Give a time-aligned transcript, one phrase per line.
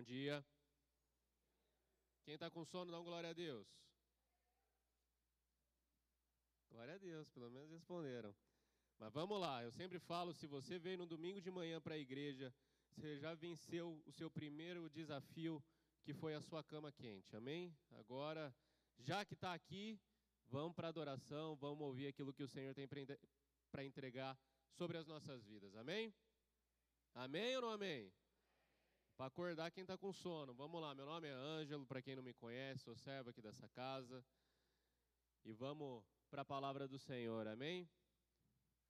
[0.00, 0.42] Bom dia.
[2.24, 3.68] Quem está com sono, dá um glória a Deus.
[6.70, 8.34] Glória a Deus, pelo menos responderam.
[8.98, 11.98] Mas vamos lá, eu sempre falo: se você veio no domingo de manhã para a
[11.98, 12.50] igreja,
[12.88, 15.62] você já venceu o seu primeiro desafio,
[16.02, 17.76] que foi a sua cama quente, amém?
[17.90, 18.56] Agora,
[19.00, 20.00] já que está aqui,
[20.48, 24.34] vamos para a adoração, vamos ouvir aquilo que o Senhor tem para entregar
[24.70, 26.14] sobre as nossas vidas, amém?
[27.12, 28.10] Amém ou não amém?
[29.20, 30.54] Para acordar quem está com sono.
[30.54, 33.68] Vamos lá, meu nome é Ângelo, para quem não me conhece, sou servo aqui dessa
[33.68, 34.24] casa.
[35.44, 37.86] E vamos para a palavra do Senhor, amém?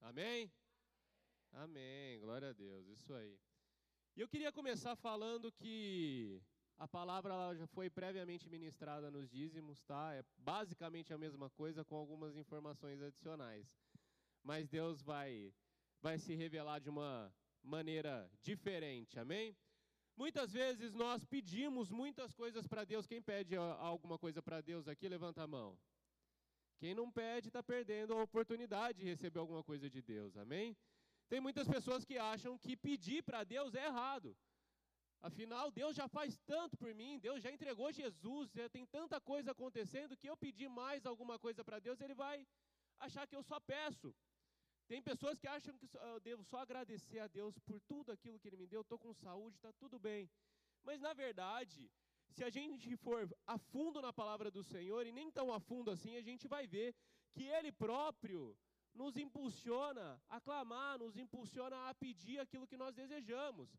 [0.00, 0.48] Amém?
[1.50, 3.40] Amém, glória a Deus, isso aí.
[4.14, 6.40] E eu queria começar falando que
[6.78, 10.14] a palavra já foi previamente ministrada nos dízimos, tá?
[10.14, 13.66] É basicamente a mesma coisa com algumas informações adicionais.
[14.44, 15.52] Mas Deus vai
[16.00, 17.34] vai se revelar de uma
[17.64, 19.56] maneira diferente, amém?
[20.16, 23.06] Muitas vezes nós pedimos muitas coisas para Deus.
[23.06, 25.78] Quem pede alguma coisa para Deus aqui, levanta a mão.
[26.78, 30.76] Quem não pede está perdendo a oportunidade de receber alguma coisa de Deus, amém?
[31.28, 34.36] Tem muitas pessoas que acham que pedir para Deus é errado.
[35.22, 39.50] Afinal, Deus já faz tanto por mim, Deus já entregou Jesus, já tem tanta coisa
[39.50, 42.46] acontecendo que eu pedir mais alguma coisa para Deus, Ele vai
[42.98, 44.14] achar que eu só peço.
[44.90, 48.48] Tem pessoas que acham que eu devo só agradecer a Deus por tudo aquilo que
[48.48, 50.28] Ele me deu, estou com saúde, está tudo bem.
[50.82, 51.88] Mas na verdade,
[52.34, 55.92] se a gente for a fundo na palavra do Senhor, e nem tão a fundo
[55.92, 56.92] assim, a gente vai ver
[57.34, 58.58] que Ele próprio
[58.92, 63.70] nos impulsiona a clamar, nos impulsiona a pedir aquilo que nós desejamos.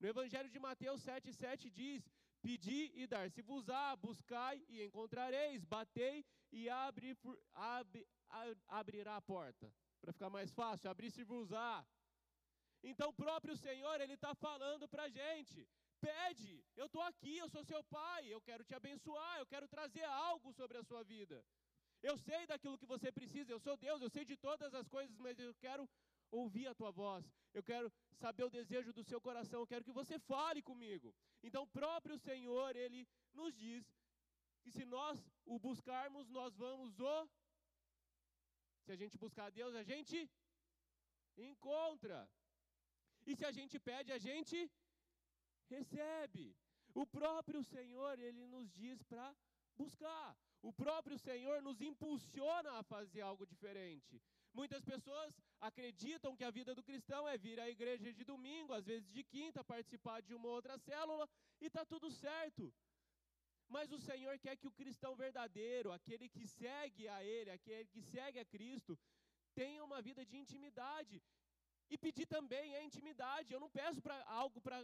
[0.00, 6.70] No Evangelho de Mateus 7,7 diz: Pedi e dar-se-vos-á, buscai e encontrareis, batei e
[8.80, 9.70] abrirá a porta
[10.04, 11.78] para ficar mais fácil, abrir se usar.
[12.90, 15.66] Então o próprio Senhor, Ele está falando para a gente,
[16.06, 20.04] pede, eu estou aqui, eu sou seu pai, eu quero te abençoar, eu quero trazer
[20.04, 21.36] algo sobre a sua vida.
[22.02, 25.16] Eu sei daquilo que você precisa, eu sou Deus, eu sei de todas as coisas,
[25.26, 25.88] mas eu quero
[26.30, 27.90] ouvir a tua voz, eu quero
[28.24, 31.14] saber o desejo do seu coração, eu quero que você fale comigo.
[31.42, 33.82] Então o próprio Senhor, Ele nos diz
[34.62, 35.16] que se nós
[35.46, 37.28] o buscarmos, nós vamos o
[38.84, 40.16] se a gente buscar a Deus, a gente
[41.36, 42.18] encontra.
[43.26, 44.70] E se a gente pede, a gente
[45.68, 46.46] recebe.
[46.94, 49.26] O próprio Senhor, ele nos diz para
[49.76, 50.36] buscar.
[50.62, 54.22] O próprio Senhor nos impulsiona a fazer algo diferente.
[54.52, 58.86] Muitas pessoas acreditam que a vida do cristão é vir à igreja de domingo, às
[58.86, 61.28] vezes de quinta, participar de uma outra célula
[61.60, 62.72] e está tudo certo.
[63.74, 68.02] Mas o Senhor quer que o cristão verdadeiro, aquele que segue a Ele, aquele que
[68.14, 68.92] segue a Cristo,
[69.60, 71.16] tenha uma vida de intimidade.
[71.92, 73.52] E pedir também é intimidade.
[73.52, 74.78] Eu não peço para algo para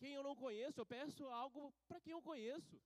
[0.00, 2.76] quem eu não conheço, eu peço algo para quem eu conheço.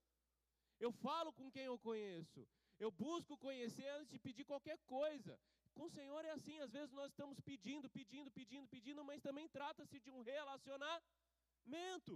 [0.81, 2.41] Eu falo com quem eu conheço.
[2.85, 5.39] Eu busco conhecer antes de pedir qualquer coisa.
[5.75, 9.47] Com o Senhor é assim, às vezes nós estamos pedindo, pedindo, pedindo, pedindo, mas também
[9.49, 12.15] trata-se de um relacionamento.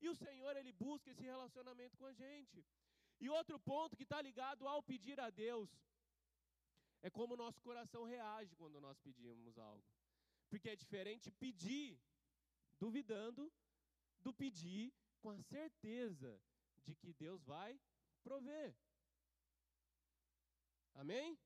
[0.00, 2.64] E o Senhor, Ele busca esse relacionamento com a gente.
[3.20, 5.70] E outro ponto que está ligado ao pedir a Deus
[7.02, 9.84] é como o nosso coração reage quando nós pedimos algo.
[10.48, 11.98] Porque é diferente pedir
[12.78, 13.52] duvidando
[14.20, 16.40] do pedir com a certeza
[16.84, 17.78] de que Deus vai
[18.22, 18.74] prover.
[20.94, 21.38] Amém?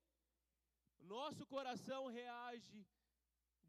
[1.01, 2.87] Nosso coração reage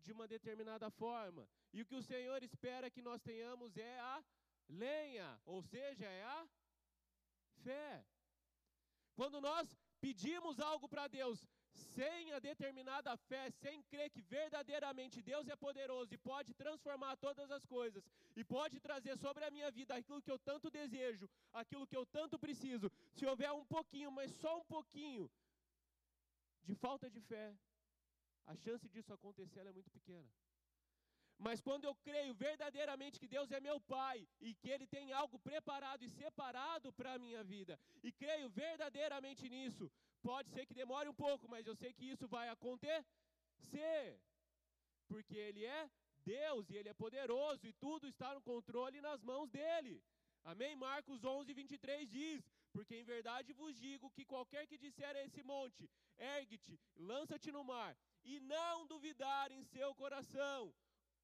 [0.04, 1.48] de uma determinada forma.
[1.74, 4.24] E o que o Senhor espera que nós tenhamos é a
[4.70, 6.48] lenha, ou seja, é a
[7.64, 8.06] fé.
[9.16, 11.48] Quando nós pedimos algo para Deus
[11.96, 17.52] sem a determinada fé, sem crer que verdadeiramente Deus é poderoso e pode transformar todas
[17.52, 18.04] as coisas
[18.36, 22.06] e pode trazer sobre a minha vida aquilo que eu tanto desejo, aquilo que eu
[22.06, 25.30] tanto preciso, se houver um pouquinho, mas só um pouquinho
[26.64, 27.56] de falta de fé,
[28.46, 30.30] a chance disso acontecer é muito pequena.
[31.38, 35.38] Mas quando eu creio verdadeiramente que Deus é meu Pai e que Ele tem algo
[35.40, 41.10] preparado e separado para a minha vida, e creio verdadeiramente nisso, pode ser que demore
[41.10, 44.20] um pouco, mas eu sei que isso vai acontecer,
[45.08, 45.90] porque Ele é
[46.24, 50.02] Deus e Ele é poderoso e tudo está no controle nas mãos dEle.
[50.44, 50.76] Amém?
[50.76, 55.42] Marcos 11, 23 diz: Porque em verdade vos digo que qualquer que disser a esse
[55.44, 60.74] monte, ergue-te, lança-te no mar, e não duvidar em seu coração,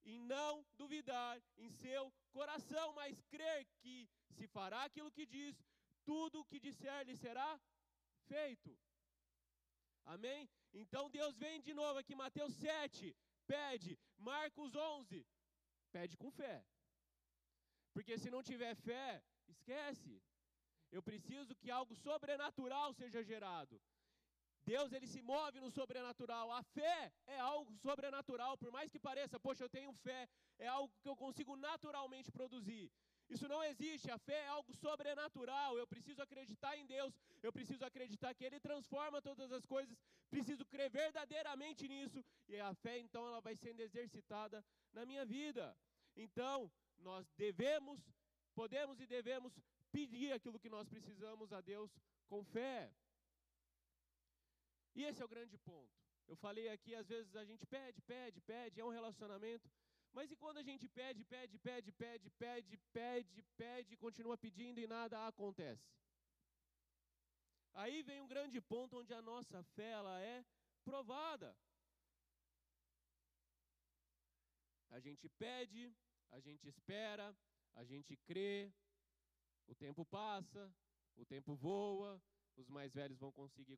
[0.05, 5.55] em não duvidar em seu coração, mas crer que se fará aquilo que diz,
[6.03, 7.59] tudo o que disser lhe será
[8.27, 8.77] feito.
[10.05, 10.49] Amém?
[10.73, 13.15] Então Deus vem de novo aqui, Mateus 7,
[13.45, 15.25] pede, Marcos 11,
[15.91, 16.65] pede com fé.
[17.93, 20.21] Porque se não tiver fé, esquece.
[20.91, 23.81] Eu preciso que algo sobrenatural seja gerado.
[24.65, 26.51] Deus ele se move no sobrenatural.
[26.51, 30.27] A fé é algo sobrenatural, por mais que pareça, poxa, eu tenho fé,
[30.59, 32.91] é algo que eu consigo naturalmente produzir.
[33.29, 35.77] Isso não existe, a fé é algo sobrenatural.
[35.77, 39.97] Eu preciso acreditar em Deus, eu preciso acreditar que Ele transforma todas as coisas,
[40.29, 45.75] preciso crer verdadeiramente nisso, e a fé então ela vai sendo exercitada na minha vida.
[46.15, 46.69] Então,
[46.99, 47.99] nós devemos,
[48.53, 49.53] podemos e devemos
[49.91, 51.89] pedir aquilo que nós precisamos a Deus
[52.27, 52.91] com fé.
[54.95, 55.91] E esse é o grande ponto.
[56.27, 59.69] Eu falei aqui, às vezes a gente pede, pede, pede, é um relacionamento.
[60.13, 64.87] Mas e quando a gente pede, pede, pede, pede, pede, pede, pede, continua pedindo e
[64.87, 65.89] nada acontece?
[67.73, 70.45] Aí vem um grande ponto onde a nossa fé ela é
[70.83, 71.55] provada.
[74.89, 75.95] A gente pede,
[76.31, 77.33] a gente espera,
[77.75, 78.73] a gente crê,
[79.67, 80.73] o tempo passa,
[81.15, 82.21] o tempo voa,
[82.57, 83.77] os mais velhos vão conseguir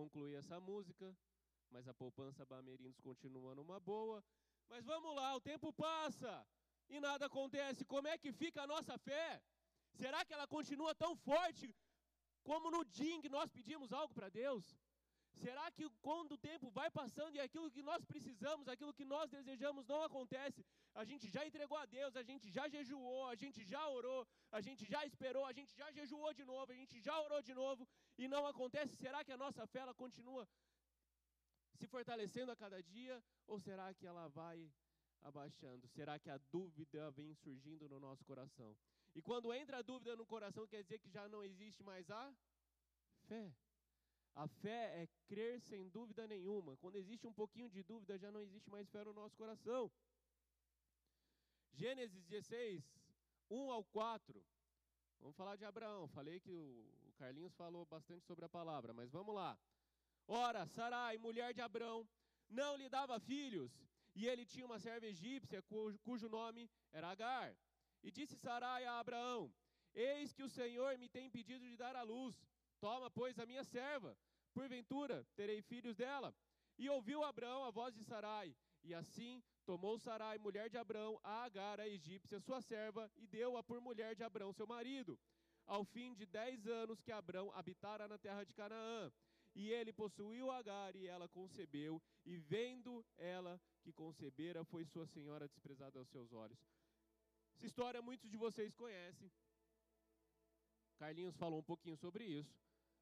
[0.00, 1.06] concluir essa música,
[1.74, 4.18] mas a poupança Bamerindos continua numa boa.
[4.72, 6.32] Mas vamos lá, o tempo passa
[6.94, 7.90] e nada acontece.
[7.92, 9.26] Como é que fica a nossa fé?
[10.02, 11.66] Será que ela continua tão forte
[12.48, 14.64] como no dia em que nós pedimos algo para Deus?
[15.44, 19.26] Será que quando o tempo vai passando e aquilo que nós precisamos, aquilo que nós
[19.36, 20.64] desejamos não acontece,
[21.00, 24.20] a gente já entregou a Deus, a gente já jejuou, a gente já orou,
[24.58, 27.54] a gente já esperou, a gente já jejuou de novo, a gente já orou de
[27.54, 27.86] novo
[28.22, 28.96] e não acontece?
[28.96, 30.42] Será que a nossa fé ela continua
[31.78, 34.58] se fortalecendo a cada dia ou será que ela vai
[35.22, 35.86] abaixando?
[35.86, 38.76] Será que a dúvida vem surgindo no nosso coração?
[39.14, 42.34] E quando entra a dúvida no coração, quer dizer que já não existe mais a
[43.28, 43.54] fé.
[44.34, 46.76] A fé é crer sem dúvida nenhuma.
[46.76, 49.90] Quando existe um pouquinho de dúvida, já não existe mais fé no nosso coração.
[51.78, 52.82] Gênesis 16,
[53.48, 54.44] 1 ao 4.
[55.20, 56.08] Vamos falar de Abraão.
[56.08, 59.56] Falei que o Carlinhos falou bastante sobre a palavra, mas vamos lá.
[60.26, 62.00] Ora, Sarai, mulher de Abraão,
[62.50, 63.70] não lhe dava filhos,
[64.12, 65.62] e ele tinha uma serva egípcia
[66.02, 67.56] cujo, nome era Agar.
[68.02, 69.48] E disse Sarai a Abraão:
[69.94, 72.34] Eis que o Senhor me tem pedido de dar à luz.
[72.80, 74.18] Toma, pois, a minha serva,
[74.52, 76.34] porventura terei filhos dela.
[76.76, 78.52] E ouviu Abraão a voz de Sarai,
[78.82, 83.62] e assim tomou Sarai, mulher de Abraão, a Agar, a egípcia, sua serva, e deu-a
[83.62, 85.18] por mulher de Abraão, seu marido,
[85.66, 89.12] ao fim de dez anos que Abraão habitara na terra de Canaã.
[89.54, 95.46] E ele possuiu Agar, e ela concebeu, e vendo ela que concebera, foi sua senhora
[95.46, 96.58] desprezada aos seus olhos.
[97.54, 99.30] Essa história muitos de vocês conhecem.
[100.96, 102.58] Carlinhos falou um pouquinho sobre isso.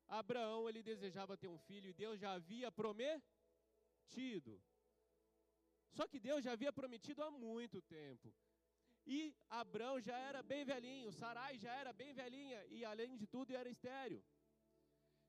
[0.08, 4.60] Abraão, ele desejava ter um filho e Deus já havia prometido.
[5.92, 8.34] Só que Deus já havia prometido há muito tempo.
[9.06, 13.54] E Abraão já era bem velhinho, Sarai já era bem velhinha e além de tudo
[13.54, 14.22] era estéreo.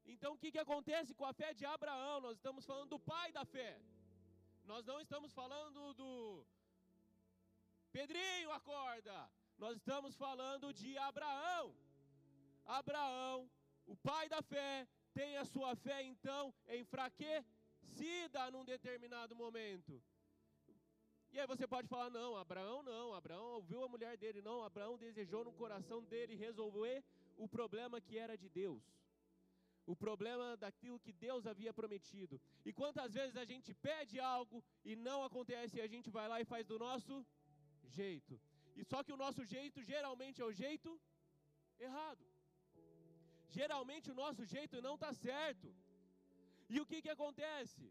[0.06, 2.20] Então o que, que acontece com a fé de Abraão?
[2.22, 3.80] Nós estamos falando do pai da fé.
[4.64, 6.46] Nós não estamos falando do
[7.92, 9.30] Pedrinho, acorda.
[9.58, 11.76] Nós estamos falando de Abraão.
[12.66, 13.50] Abraão
[13.88, 20.04] o pai da fé tem a sua fé então enfraquecida num determinado momento.
[21.34, 24.98] E aí você pode falar: não, Abraão não, Abraão ouviu a mulher dele, não, Abraão
[24.98, 27.04] desejou no coração dele resolver
[27.38, 28.84] o problema que era de Deus,
[29.86, 32.42] o problema daquilo que Deus havia prometido.
[32.66, 36.40] E quantas vezes a gente pede algo e não acontece, e a gente vai lá
[36.42, 37.26] e faz do nosso
[37.84, 38.40] jeito.
[38.76, 41.00] E só que o nosso jeito geralmente é o jeito
[41.80, 42.26] errado
[43.60, 45.68] geralmente o nosso jeito não está certo.
[46.70, 47.86] E o que, que acontece?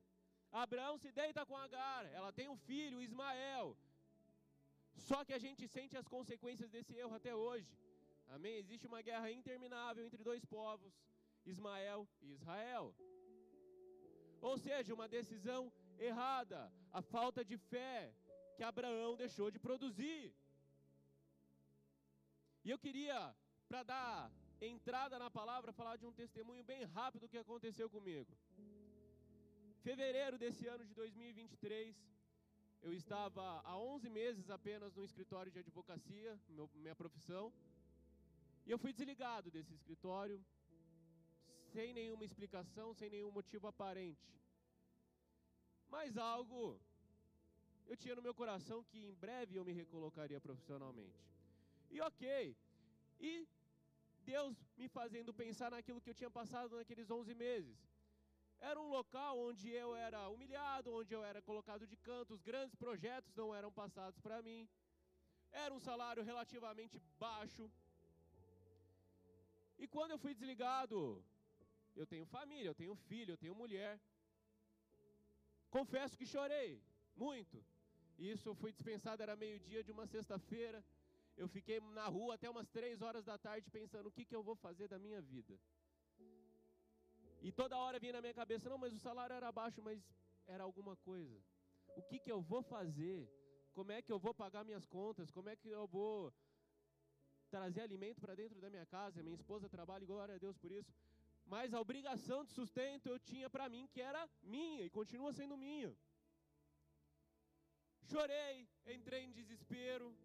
[0.53, 3.77] Abraão se deita com Agar, ela tem um filho, Ismael.
[5.09, 7.71] Só que a gente sente as consequências desse erro até hoje.
[8.29, 8.57] Amém?
[8.57, 10.93] Existe uma guerra interminável entre dois povos,
[11.45, 12.95] Ismael e Israel.
[14.41, 18.13] Ou seja, uma decisão errada, a falta de fé
[18.57, 20.35] que Abraão deixou de produzir.
[22.65, 23.35] E eu queria,
[23.69, 28.37] para dar entrada na palavra, falar de um testemunho bem rápido que aconteceu comigo.
[29.87, 31.95] Fevereiro desse ano de 2023,
[32.83, 37.53] eu estava há 11 meses apenas no escritório de advocacia, meu, minha profissão,
[38.67, 40.45] e eu fui desligado desse escritório,
[41.73, 44.29] sem nenhuma explicação, sem nenhum motivo aparente.
[45.89, 46.81] Mas algo
[47.87, 51.23] eu tinha no meu coração que em breve eu me recolocaria profissionalmente.
[51.93, 52.57] E ok.
[53.21, 53.47] E
[54.25, 57.96] Deus me fazendo pensar naquilo que eu tinha passado naqueles 11 meses.
[58.71, 62.75] Era um local onde eu era humilhado, onde eu era colocado de canto, os grandes
[62.85, 64.61] projetos não eram passados para mim.
[65.65, 67.65] Era um salário relativamente baixo.
[69.83, 70.99] E quando eu fui desligado,
[72.01, 73.93] eu tenho família, eu tenho filho, eu tenho mulher.
[75.77, 76.71] Confesso que chorei
[77.25, 77.65] muito.
[78.19, 80.85] Isso eu fui dispensado, era meio-dia de uma sexta-feira.
[81.37, 84.43] Eu fiquei na rua até umas três horas da tarde pensando o que, que eu
[84.43, 85.57] vou fazer da minha vida.
[87.43, 90.01] E toda hora vinha na minha cabeça, não, mas o salário era baixo, mas
[90.47, 91.39] era alguma coisa.
[91.97, 93.29] O que, que eu vou fazer?
[93.73, 95.31] Como é que eu vou pagar minhas contas?
[95.31, 96.33] Como é que eu vou
[97.51, 99.23] trazer alimento para dentro da minha casa?
[99.23, 100.93] Minha esposa trabalha, e glória a Deus por isso.
[101.47, 105.57] Mas a obrigação de sustento eu tinha para mim, que era minha e continua sendo
[105.57, 105.95] minha.
[108.11, 110.17] Chorei, entrei em desespero,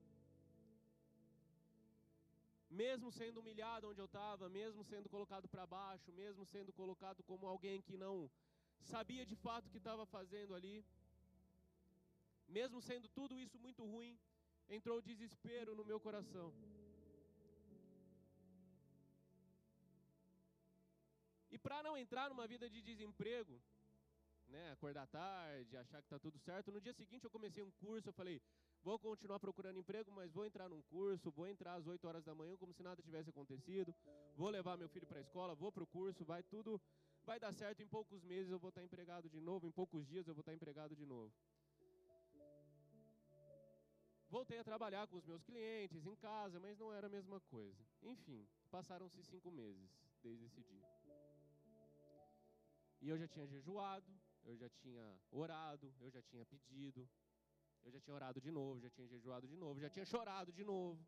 [2.71, 7.45] mesmo sendo humilhado onde eu estava, mesmo sendo colocado para baixo, mesmo sendo colocado como
[7.45, 8.31] alguém que não
[8.93, 10.85] sabia de fato o que estava fazendo ali,
[12.47, 14.17] mesmo sendo tudo isso muito ruim,
[14.69, 16.53] entrou desespero no meu coração.
[21.53, 23.61] E para não entrar numa vida de desemprego,
[24.51, 28.09] né, acordar tarde, achar que está tudo certo, no dia seguinte eu comecei um curso,
[28.09, 28.41] eu falei,
[28.83, 32.35] vou continuar procurando emprego, mas vou entrar num curso, vou entrar às 8 horas da
[32.35, 33.95] manhã como se nada tivesse acontecido,
[34.35, 36.79] vou levar meu filho para a escola, vou para o curso, vai tudo,
[37.23, 40.27] vai dar certo, em poucos meses eu vou estar empregado de novo, em poucos dias
[40.27, 41.33] eu vou estar empregado de novo.
[44.29, 47.85] Voltei a trabalhar com os meus clientes em casa, mas não era a mesma coisa.
[48.01, 49.89] Enfim, passaram-se cinco meses
[50.23, 50.87] desde esse dia.
[53.01, 57.07] E eu já tinha jejuado, eu já tinha orado, eu já tinha pedido,
[57.83, 60.63] eu já tinha orado de novo, já tinha jejuado de novo, já tinha chorado de
[60.63, 61.05] novo.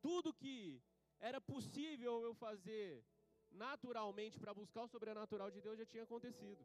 [0.00, 0.82] Tudo que
[1.18, 3.04] era possível eu fazer
[3.50, 6.64] naturalmente para buscar o sobrenatural de Deus já tinha acontecido.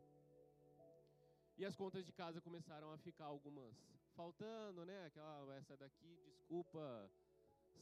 [1.58, 3.76] E as contas de casa começaram a ficar algumas
[4.16, 5.06] faltando, né?
[5.06, 7.10] Aquela essa daqui, desculpa,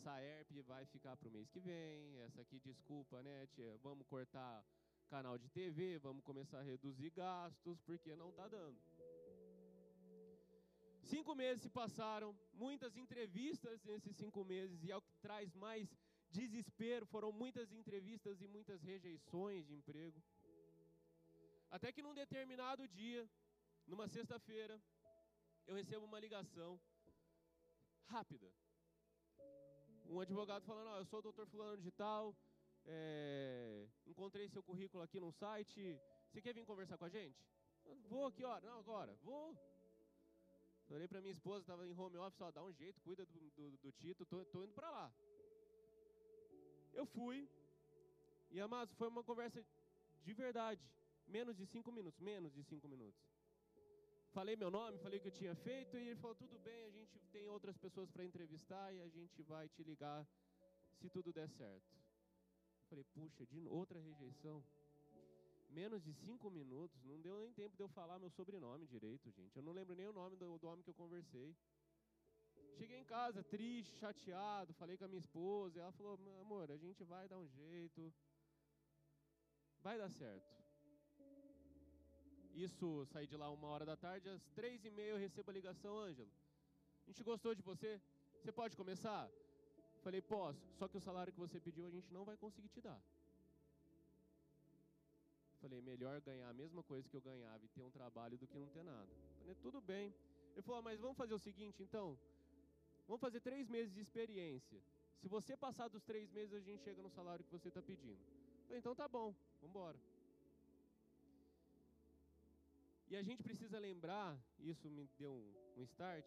[0.04, 2.20] Saerp vai ficar para o mês que vem.
[2.20, 4.64] Essa aqui, desculpa, né, tia, vamos cortar
[5.12, 8.80] canal de TV, vamos começar a reduzir gastos porque não está dando.
[11.04, 15.94] Cinco meses se passaram, muitas entrevistas nesses cinco meses, e ao que traz mais
[16.30, 20.24] desespero foram muitas entrevistas e muitas rejeições de emprego.
[21.70, 23.30] Até que num determinado dia,
[23.86, 24.82] numa sexta-feira,
[25.68, 26.80] eu recebo uma ligação
[28.06, 28.50] rápida.
[30.06, 32.34] Um advogado falando: oh, Eu sou o doutor Fulano de Tal,
[32.86, 36.00] é, encontrei seu currículo aqui no site.
[36.30, 37.40] Você quer vir conversar com a gente?
[38.10, 38.60] Vou aqui, ó.
[38.62, 39.16] Não, agora.
[39.24, 39.58] Vou.
[40.92, 43.78] Falei para minha esposa, estava em home office, ó, dá um jeito, cuida do, do,
[43.78, 45.14] do Tito, tô, tô indo para lá.
[46.92, 47.50] Eu fui,
[48.50, 49.66] e amados, foi uma conversa
[50.22, 50.86] de verdade,
[51.26, 53.24] menos de cinco minutos, menos de cinco minutos.
[54.34, 56.92] Falei meu nome, falei o que eu tinha feito, e ele falou, tudo bem, a
[56.92, 60.28] gente tem outras pessoas para entrevistar, e a gente vai te ligar
[61.00, 62.01] se tudo der certo.
[62.92, 64.62] Falei, puxa, de outra rejeição
[65.70, 69.56] menos de cinco minutos, não deu nem tempo de eu falar meu sobrenome direito, gente.
[69.56, 71.56] Eu não lembro nem o nome do, do homem que eu conversei.
[72.78, 76.76] Cheguei em casa triste, chateado, falei com a minha esposa, e ela falou: amor, a
[76.76, 78.14] gente vai dar um jeito,
[79.82, 80.52] vai dar certo.
[82.54, 85.54] Isso, saí de lá uma hora da tarde, às três e meia eu recebo a
[85.54, 86.30] ligação, Ângelo.
[87.04, 88.02] A gente gostou de você,
[88.42, 89.32] você pode começar?
[90.02, 92.82] Falei, posso, só que o salário que você pediu a gente não vai conseguir te
[92.82, 93.00] dar.
[95.62, 98.58] Falei, melhor ganhar a mesma coisa que eu ganhava e ter um trabalho do que
[98.58, 99.10] não ter nada.
[99.40, 100.12] Falei, tudo bem.
[100.54, 102.18] Ele falou, ah, mas vamos fazer o seguinte então?
[103.08, 104.82] Vamos fazer três meses de experiência.
[105.20, 108.20] Se você passar dos três meses, a gente chega no salário que você está pedindo.
[108.66, 110.00] Falei, então tá bom, vamos embora.
[113.12, 116.26] E a gente precisa lembrar, isso me deu um, um start,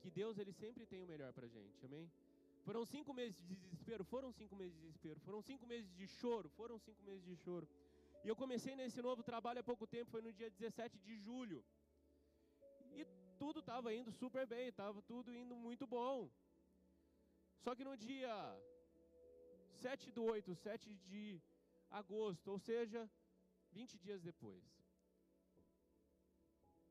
[0.00, 2.10] que Deus ele sempre tem o melhor para gente, amém?
[2.66, 6.48] Foram cinco meses de desespero, foram cinco meses de desespero, foram cinco meses de choro,
[6.50, 7.66] foram cinco meses de choro.
[8.24, 11.64] E eu comecei nesse novo trabalho há pouco tempo, foi no dia 17 de julho.
[12.98, 13.04] E
[13.38, 16.30] tudo estava indo super bem, estava tudo indo muito bom.
[17.64, 18.34] Só que no dia
[19.80, 21.40] 7 do 8, 7 de
[21.90, 23.10] agosto, ou seja,
[23.72, 24.64] 20 dias depois,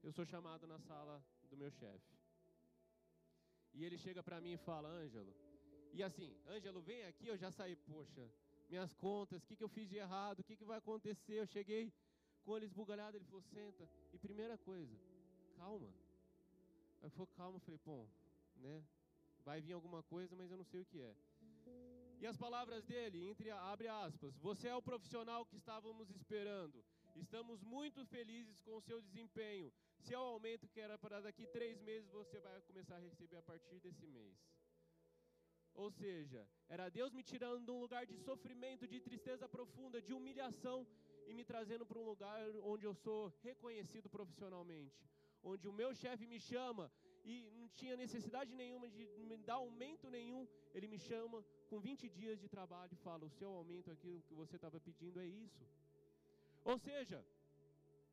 [0.02, 2.18] eu sou chamado na sala do meu chefe.
[3.74, 5.34] E ele chega para mim e fala: Ângelo.
[5.94, 8.30] E assim, Ângelo, vem aqui, eu já saí, poxa,
[8.70, 11.40] minhas contas, o que, que eu fiz de errado, o que, que vai acontecer.
[11.40, 11.92] Eu cheguei
[12.44, 13.90] com ele esbugalhado, ele falou, senta.
[14.14, 14.96] E primeira coisa,
[15.58, 15.90] calma.
[17.02, 18.06] Aí falou, calma, eu falei, pô,
[18.58, 18.84] né?
[19.44, 21.16] Vai vir alguma coisa, mas eu não sei o que é.
[22.22, 26.84] E as palavras dele, entre abre aspas, você é o profissional que estávamos esperando.
[27.16, 29.72] Estamos muito felizes com o seu desempenho.
[30.02, 33.38] Se é o aumento que era para daqui três meses, você vai começar a receber
[33.38, 34.38] a partir desse mês.
[35.84, 36.40] Ou seja,
[36.76, 40.78] era Deus me tirando de um lugar de sofrimento, de tristeza profunda, de humilhação
[41.28, 45.00] e me trazendo para um lugar onde eu sou reconhecido profissionalmente,
[45.52, 46.86] onde o meu chefe me chama
[47.24, 50.44] e não tinha necessidade nenhuma de me dar aumento nenhum,
[50.74, 54.40] ele me chama com 20 dias de trabalho e fala: "O seu aumento aquilo que
[54.42, 55.66] você estava pedindo é isso".
[56.72, 57.20] Ou seja,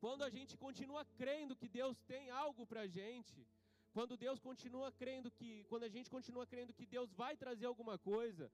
[0.05, 3.39] quando a gente continua crendo que Deus tem algo para a gente,
[3.97, 7.97] quando Deus continua crendo que, quando a gente continua crendo que Deus vai trazer alguma
[8.11, 8.45] coisa,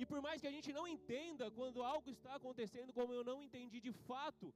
[0.00, 3.38] e por mais que a gente não entenda quando algo está acontecendo, como eu não
[3.46, 4.46] entendi de fato,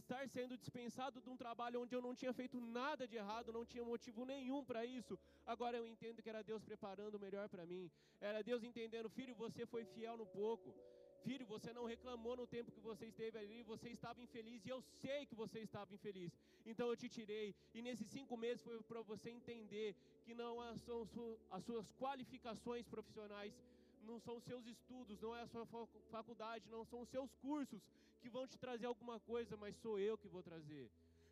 [0.00, 3.64] estar sendo dispensado de um trabalho onde eu não tinha feito nada de errado, não
[3.72, 5.16] tinha motivo nenhum para isso,
[5.54, 7.84] agora eu entendo que era Deus preparando o melhor para mim,
[8.20, 10.74] era Deus entendendo, filho, você foi fiel no pouco,
[11.26, 14.80] Filho, você não reclamou no tempo que você esteve ali, você estava infeliz e eu
[15.02, 16.32] sei que você estava infeliz.
[16.70, 17.48] Então eu te tirei.
[17.74, 19.88] E nesses cinco meses foi para você entender
[20.24, 20.54] que não
[20.86, 20.98] são
[21.56, 23.52] as suas qualificações profissionais,
[24.10, 25.66] não são os seus estudos, não é a sua
[26.16, 27.82] faculdade, não são os seus cursos
[28.20, 30.88] que vão te trazer alguma coisa, mas sou eu que vou trazer.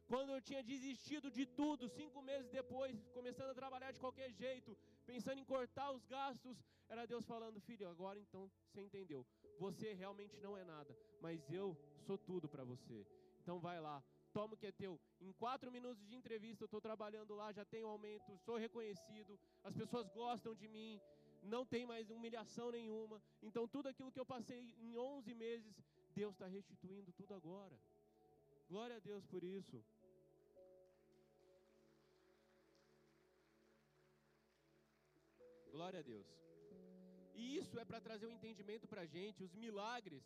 [0.07, 4.77] Quando eu tinha desistido de tudo, cinco meses depois, começando a trabalhar de qualquer jeito,
[5.07, 9.27] pensando em cortar os gastos, era Deus falando: Filho, agora então você entendeu
[9.59, 13.07] você realmente não é nada, mas eu sou tudo para você.
[13.43, 15.01] Então vai lá, toma o que é teu.
[15.21, 19.75] Em quatro minutos de entrevista eu estou trabalhando lá, já tenho aumento, sou reconhecido, as
[19.75, 21.01] pessoas gostam de mim,
[21.43, 23.23] não tem mais humilhação nenhuma.
[23.43, 25.75] Então tudo aquilo que eu passei em 11 meses,
[26.15, 27.79] Deus está restituindo tudo agora.
[28.69, 29.85] Glória a Deus por isso.
[35.75, 36.27] Glória a Deus.
[37.35, 39.43] E isso é para trazer um entendimento para a gente.
[39.43, 40.23] Os milagres,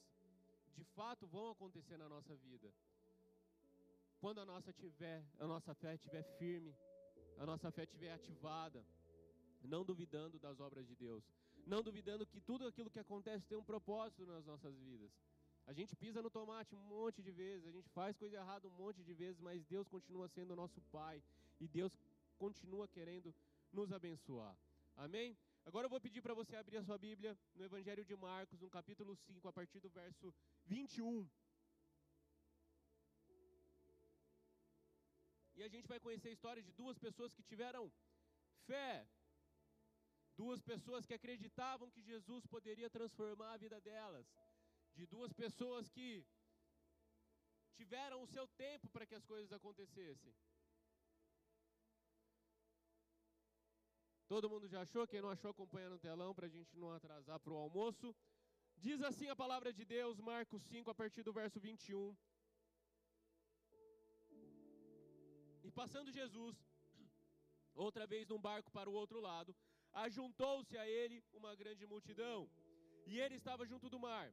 [0.77, 2.69] de fato, vão acontecer na nossa vida.
[4.21, 6.75] Quando a nossa, tiver, a nossa fé estiver firme,
[7.39, 8.85] a nossa fé estiver ativada,
[9.63, 11.25] não duvidando das obras de Deus,
[11.73, 15.11] não duvidando que tudo aquilo que acontece tem um propósito nas nossas vidas.
[15.67, 18.77] A gente pisa no tomate um monte de vezes, a gente faz coisa errada um
[18.83, 21.23] monte de vezes, mas Deus continua sendo nosso Pai
[21.59, 21.93] e Deus
[22.37, 23.35] continua querendo
[23.73, 24.55] nos abençoar.
[25.05, 25.39] Amém?
[25.65, 28.69] Agora eu vou pedir para você abrir a sua Bíblia no Evangelho de Marcos, no
[28.69, 30.35] capítulo 5, a partir do verso
[30.65, 31.31] 21.
[35.55, 37.85] E a gente vai conhecer a história de duas pessoas que tiveram
[38.67, 39.09] fé,
[40.37, 44.27] duas pessoas que acreditavam que Jesus poderia transformar a vida delas,
[44.97, 46.27] de duas pessoas que
[47.77, 50.35] tiveram o seu tempo para que as coisas acontecessem.
[54.33, 55.07] Todo mundo já achou?
[55.11, 58.15] Quem não achou, acompanha no telão para a gente não atrasar para o almoço.
[58.77, 62.15] Diz assim a palavra de Deus, Marcos 5, a partir do verso 21.
[65.67, 66.57] E passando Jesus,
[67.75, 69.57] outra vez num barco para o outro lado,
[69.93, 72.51] ajuntou-se a ele uma grande multidão,
[73.07, 74.27] e ele estava junto do mar.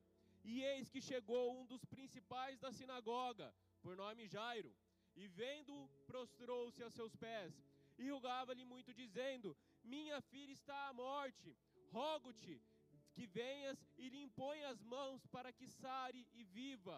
[0.44, 3.48] E eis que chegou um dos principais da sinagoga,
[3.82, 4.76] por nome Jairo,
[5.16, 7.54] e vendo, prostrou-se a seus pés,
[7.98, 11.56] e rogava-lhe muito, dizendo: minha filha está à morte.
[11.92, 12.62] Rogo-te
[13.14, 16.98] que venhas e lhe impõe as mãos para que sare e viva.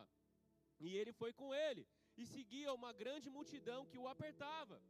[0.79, 4.81] E ele foi com ele, e seguia uma grande multidão que o apertava.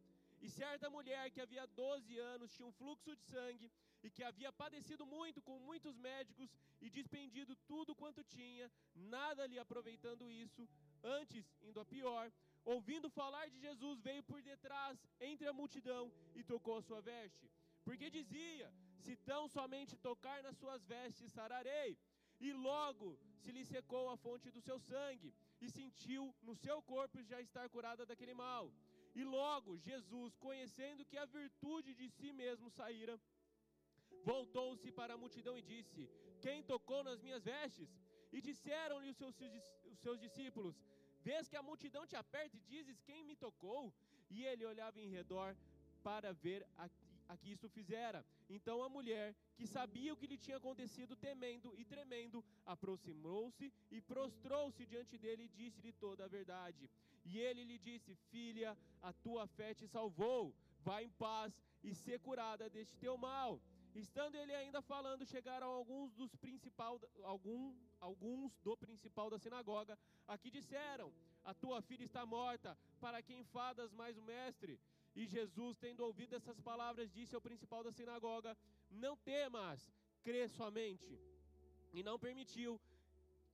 [0.41, 3.71] E certa mulher que havia 12 anos tinha um fluxo de sangue
[4.03, 9.57] e que havia padecido muito com muitos médicos e despendido tudo quanto tinha, nada lhe
[9.57, 10.69] aproveitando isso,
[11.03, 12.31] antes indo a pior,
[12.63, 17.49] ouvindo falar de Jesus, veio por detrás entre a multidão e tocou a sua veste
[17.87, 18.67] porque dizia:
[19.05, 21.89] Se tão somente tocar nas suas vestes, sararei.
[22.45, 23.07] E logo
[23.41, 25.29] se lhe secou a fonte do seu sangue,
[25.63, 28.65] e sentiu no seu corpo já estar curada daquele mal.
[29.19, 33.15] E logo Jesus, conhecendo que a virtude de si mesmo saíra,
[34.31, 36.03] voltou-se para a multidão e disse:
[36.45, 37.89] Quem tocou nas minhas vestes?
[38.35, 39.35] E disseram-lhe os seus,
[39.93, 40.75] os seus discípulos:
[41.27, 43.81] Vês que a multidão te aperta e dizes: Quem me tocou?
[44.35, 45.49] E ele olhava em redor
[46.07, 46.87] para ver a
[47.27, 48.25] a que isso fizera.
[48.49, 54.01] Então a mulher, que sabia o que lhe tinha acontecido, temendo e tremendo, aproximou-se e
[54.01, 56.89] prostrou-se diante dele e disse-lhe toda a verdade.
[57.25, 60.55] E ele lhe disse: Filha, a tua fé te salvou.
[60.79, 63.59] Vá em paz e ser curada deste teu mal.
[63.95, 70.37] Estando ele ainda falando, chegaram alguns dos principal, algum, alguns do principal da sinagoga, a
[70.37, 71.11] que disseram:
[71.43, 74.79] A tua filha está morta, para que enfadas mais o mestre?
[75.19, 78.55] E Jesus, tendo ouvido essas palavras, disse ao principal da sinagoga:
[79.03, 79.79] Não temas,
[80.23, 81.11] crê somente.
[81.91, 82.79] E não permitiu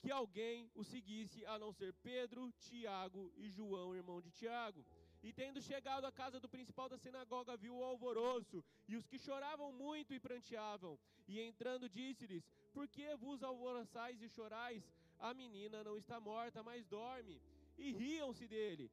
[0.02, 4.86] que alguém o seguisse, a não ser Pedro, Tiago e João, irmão de Tiago.
[5.24, 9.18] E tendo chegado à casa do principal da sinagoga, viu o alvoroço, e os que
[9.18, 11.00] choravam muito e pranteavam.
[11.26, 14.84] E entrando, disse-lhes: Por que vos alvoroçais e chorais?
[15.18, 17.42] A menina não está morta, mas dorme.
[17.78, 18.92] E riam-se dele.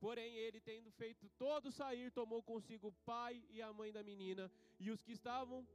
[0.00, 4.50] Porém, ele, tendo feito todo sair, tomou consigo o pai e a mãe da menina,
[4.78, 5.66] e os que estavam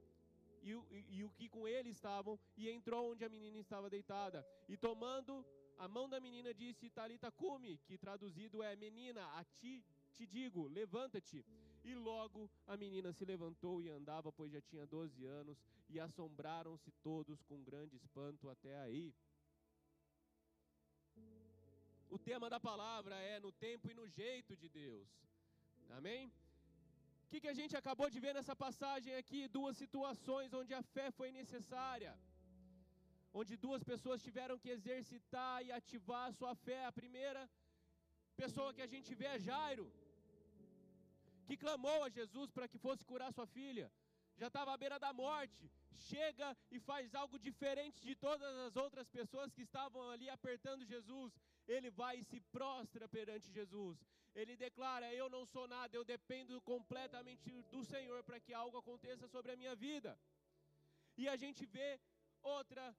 [0.64, 4.46] e, e, e, o que com ele estavam, e entrou onde a menina estava deitada.
[4.68, 5.46] E tomando
[5.78, 9.86] a mão da menina disse Talita cume, que traduzido é menina, a ti
[10.16, 11.46] te digo, levanta-te.
[11.84, 16.92] E logo a menina se levantou e andava, pois já tinha 12 anos, e assombraram-se
[17.04, 19.14] todos com grande espanto até aí.
[22.10, 25.08] O tema da palavra é no tempo e no jeito de Deus.
[25.98, 26.32] Amém?
[27.24, 29.48] O que, que a gente acabou de ver nessa passagem aqui?
[29.48, 32.14] Duas situações onde a fé foi necessária
[33.40, 36.80] onde duas pessoas tiveram que exercitar e ativar a sua fé.
[36.86, 37.42] A primeira
[38.42, 39.88] pessoa que a gente vê é Jairo,
[41.48, 43.88] que clamou a Jesus para que fosse curar sua filha.
[44.42, 45.64] Já estava à beira da morte,
[46.10, 51.34] chega e faz algo diferente de todas as outras pessoas que estavam ali apertando Jesus.
[51.68, 53.98] Ele vai e se prostra perante Jesus.
[54.34, 59.28] Ele declara: Eu não sou nada, eu dependo completamente do Senhor para que algo aconteça
[59.28, 60.18] sobre a minha vida.
[61.18, 62.00] E a gente vê
[62.42, 62.96] outra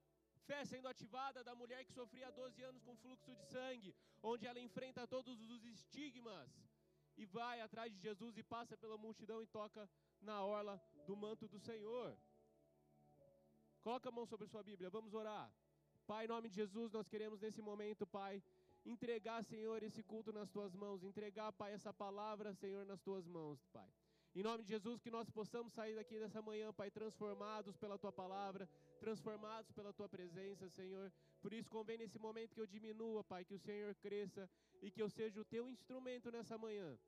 [0.48, 4.60] Fé sendo ativada da mulher que sofria 12 anos com fluxo de sangue, onde ela
[4.60, 6.50] enfrenta todos os estigmas
[7.16, 9.88] e vai atrás de Jesus e passa pela multidão e toca
[10.20, 12.16] na orla do manto do Senhor.
[13.80, 15.46] Coloca a mão sobre sua Bíblia, vamos orar.
[16.06, 18.40] Pai, em nome de Jesus, nós queremos nesse momento, Pai,
[18.86, 23.64] entregar, Senhor, esse culto nas tuas mãos, entregar, Pai, essa palavra, Senhor, nas tuas mãos,
[23.72, 23.88] Pai.
[24.34, 28.12] Em nome de Jesus, que nós possamos sair daqui dessa manhã, Pai, transformados pela tua
[28.12, 28.68] palavra,
[29.00, 31.10] transformados pela tua presença, Senhor.
[31.40, 34.48] Por isso, convém nesse momento que eu diminua, Pai, que o Senhor cresça
[34.82, 36.98] e que eu seja o teu instrumento nessa manhã.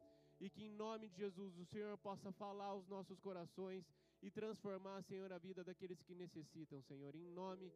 [0.40, 3.84] E que em nome de Jesus o Senhor possa falar aos nossos corações
[4.22, 7.14] e transformar, Senhor, a vida daqueles que necessitam, Senhor.
[7.14, 7.70] Em nome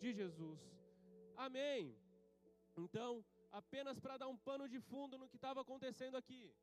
[0.00, 0.58] de Jesus.
[1.36, 1.94] Amém.
[2.76, 6.54] Então, apenas para dar um pano de fundo no que estava acontecendo aqui.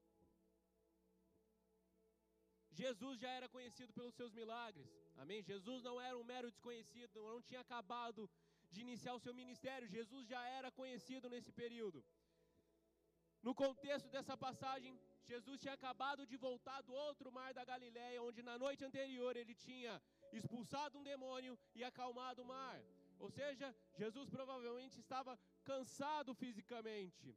[2.72, 4.90] Jesus já era conhecido pelos seus milagres.
[5.18, 5.42] Amém?
[5.42, 8.30] Jesus não era um mero desconhecido, não tinha acabado
[8.72, 9.88] de iniciar o seu ministério.
[9.88, 12.04] Jesus já era conhecido nesse período.
[13.42, 15.00] No contexto dessa passagem,
[15.32, 19.56] Jesus tinha acabado de voltar do outro mar da Galiléia, onde na noite anterior ele
[19.56, 20.02] tinha
[20.34, 22.78] expulsado um demônio e acalmado o mar.
[23.20, 25.40] Ou seja, Jesus provavelmente estava
[25.72, 27.30] cansado fisicamente.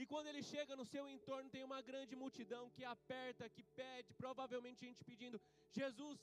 [0.00, 4.14] E quando ele chega no seu entorno, tem uma grande multidão que aperta, que pede,
[4.22, 5.40] provavelmente gente pedindo:
[5.78, 6.18] Jesus,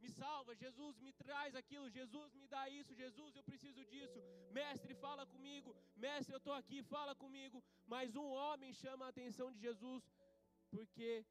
[0.00, 4.18] me salva, Jesus, me traz aquilo, Jesus, me dá isso, Jesus, eu preciso disso.
[4.50, 7.62] Mestre, fala comigo, mestre, eu estou aqui, fala comigo.
[7.86, 10.04] Mas um homem chama a atenção de Jesus,
[10.70, 11.26] porque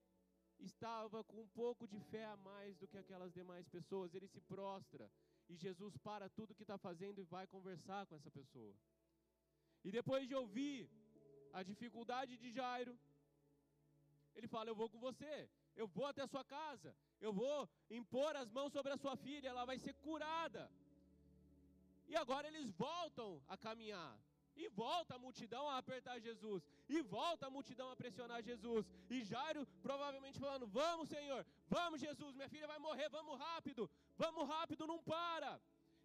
[0.60, 4.14] estava com um pouco de fé a mais do que aquelas demais pessoas.
[4.14, 5.10] Ele se prostra
[5.50, 8.76] e Jesus para tudo que está fazendo e vai conversar com essa pessoa.
[9.88, 10.80] E depois de ouvir
[11.58, 12.94] a dificuldade de Jairo,
[14.36, 15.36] ele fala: Eu vou com você,
[15.82, 16.90] eu vou até a sua casa,
[17.26, 17.58] eu vou
[18.00, 20.64] impor as mãos sobre a sua filha, ela vai ser curada.
[22.12, 24.14] E agora eles voltam a caminhar.
[24.62, 26.62] E volta a multidão a apertar Jesus.
[26.90, 28.86] E volta a multidão a pressionar Jesus.
[29.10, 33.90] E Jairo provavelmente falando: Vamos, Senhor, vamos, Jesus, minha filha vai morrer, vamos rápido,
[34.24, 35.52] vamos rápido, não para.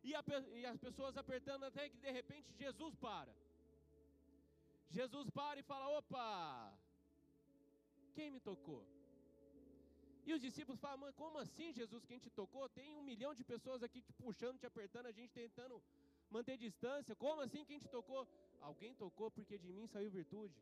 [0.04, 0.22] E, a,
[0.60, 3.32] e as pessoas apertando até que de repente Jesus para.
[4.98, 6.72] Jesus para e fala: opa,
[8.16, 8.82] quem me tocou?
[10.26, 12.68] E os discípulos falam: Mas como assim, Jesus, quem te tocou?
[12.78, 15.82] Tem um milhão de pessoas aqui te puxando, te apertando, a gente tentando
[16.30, 17.16] manter distância.
[17.24, 18.22] Como assim quem te tocou?
[18.60, 20.54] Alguém tocou porque de mim saiu virtude.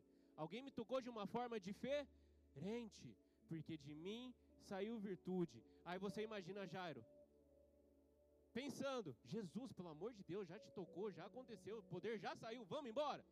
[0.43, 3.09] Alguém me tocou de uma forma diferente,
[3.49, 4.33] porque de mim
[4.69, 5.61] saiu virtude.
[5.85, 7.03] Aí você imagina Jairo,
[8.53, 12.63] pensando: Jesus, pelo amor de Deus, já te tocou, já aconteceu, o poder já saiu,
[12.73, 13.23] vamos embora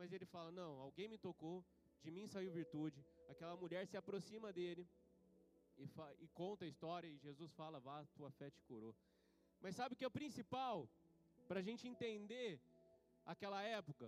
[0.00, 1.56] mas ele fala: Não, alguém me tocou,
[2.02, 3.04] de mim saiu virtude.
[3.32, 4.84] Aquela mulher se aproxima dele
[5.76, 5.84] e,
[6.24, 8.94] e conta a história, e Jesus fala: Vá, tua fé te curou.
[9.60, 10.88] Mas sabe o que é o principal
[11.48, 12.58] para a gente entender
[13.26, 14.06] aquela época?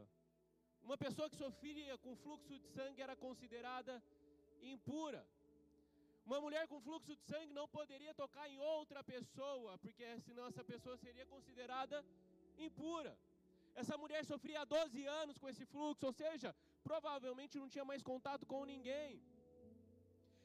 [0.83, 4.02] Uma pessoa que sofria com fluxo de sangue era considerada
[4.62, 5.22] impura.
[6.24, 10.64] Uma mulher com fluxo de sangue não poderia tocar em outra pessoa, porque senão essa
[10.64, 12.02] pessoa seria considerada
[12.68, 13.14] impura.
[13.75, 18.45] Essa mulher sofria 12 anos com esse fluxo, ou seja, provavelmente não tinha mais contato
[18.47, 19.23] com ninguém.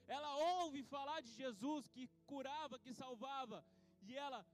[0.08, 3.64] Ela ouve falar de Jesus que curava, que salvava,
[4.02, 4.46] e ela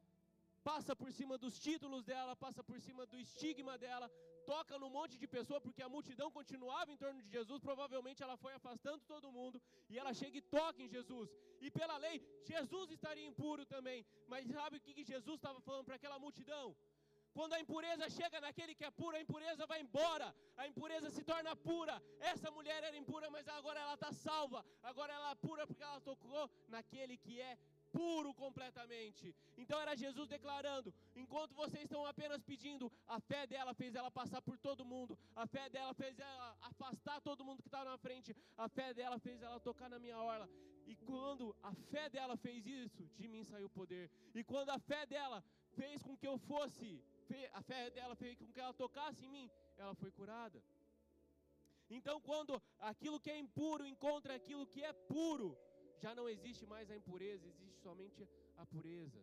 [0.64, 4.10] passa por cima dos títulos dela, passa por cima do estigma dela,
[4.52, 8.38] toca num monte de pessoa, porque a multidão continuava em torno de Jesus, provavelmente ela
[8.38, 11.30] foi afastando todo mundo, e ela chega e toca em Jesus.
[11.62, 14.06] E pela lei, Jesus estaria impuro também.
[14.28, 16.76] Mas sabe o que Jesus estava falando para aquela multidão?
[17.34, 21.24] Quando a impureza chega naquele que é puro, a impureza vai embora, a impureza se
[21.24, 22.02] torna pura.
[22.20, 24.64] Essa mulher era impura, mas agora ela está salva.
[24.84, 27.58] Agora ela é pura porque ela tocou naquele que é
[27.98, 29.26] puro completamente.
[29.62, 34.42] Então era Jesus declarando: enquanto vocês estão apenas pedindo, a fé dela fez ela passar
[34.48, 38.36] por todo mundo, a fé dela fez ela afastar todo mundo que estava na frente,
[38.58, 40.50] a fé dela fez ela tocar na minha orla.
[40.92, 44.06] E quando a fé dela fez isso, de mim saiu o poder.
[44.36, 45.40] E quando a fé dela
[45.80, 46.90] fez com que eu fosse,
[47.60, 50.62] a fé dela fez com que ela tocasse em mim, ela foi curada.
[51.90, 55.58] Então, quando aquilo que é impuro encontra aquilo que é puro,
[56.04, 58.22] já não existe mais a impureza, existe somente
[58.62, 59.22] a pureza.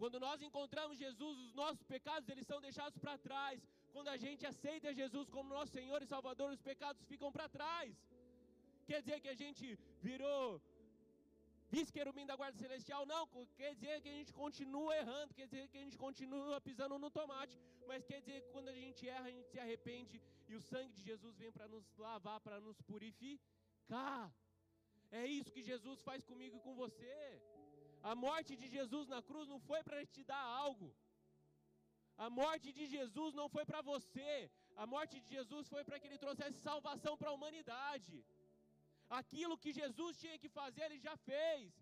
[0.00, 3.58] Quando nós encontramos Jesus, os nossos pecados eles são deixados para trás.
[3.94, 7.90] Quando a gente aceita Jesus como nosso Senhor e Salvador, os pecados ficam para trás.
[8.88, 9.64] Quer dizer que a gente
[10.08, 10.44] virou
[11.74, 13.02] vice-querubim da guarda celestial?
[13.12, 13.22] Não,
[13.60, 17.10] quer dizer que a gente continua errando, quer dizer que a gente continua pisando no
[17.18, 17.56] tomate,
[17.90, 20.92] mas quer dizer que quando a gente erra, a gente se arrepende e o sangue
[20.98, 24.22] de Jesus vem para nos lavar, para nos purificar.
[25.20, 27.16] É isso que Jesus faz comigo e com você.
[28.10, 30.88] A morte de Jesus na cruz não foi para te dar algo.
[32.24, 34.50] A morte de Jesus não foi para você.
[34.82, 38.14] A morte de Jesus foi para que ele trouxesse salvação para a humanidade.
[39.20, 41.72] Aquilo que Jesus tinha que fazer, ele já fez.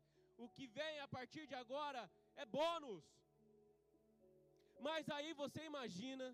[0.45, 2.03] O que vem a partir de agora
[2.43, 3.05] é bônus.
[4.87, 6.27] Mas aí você imagina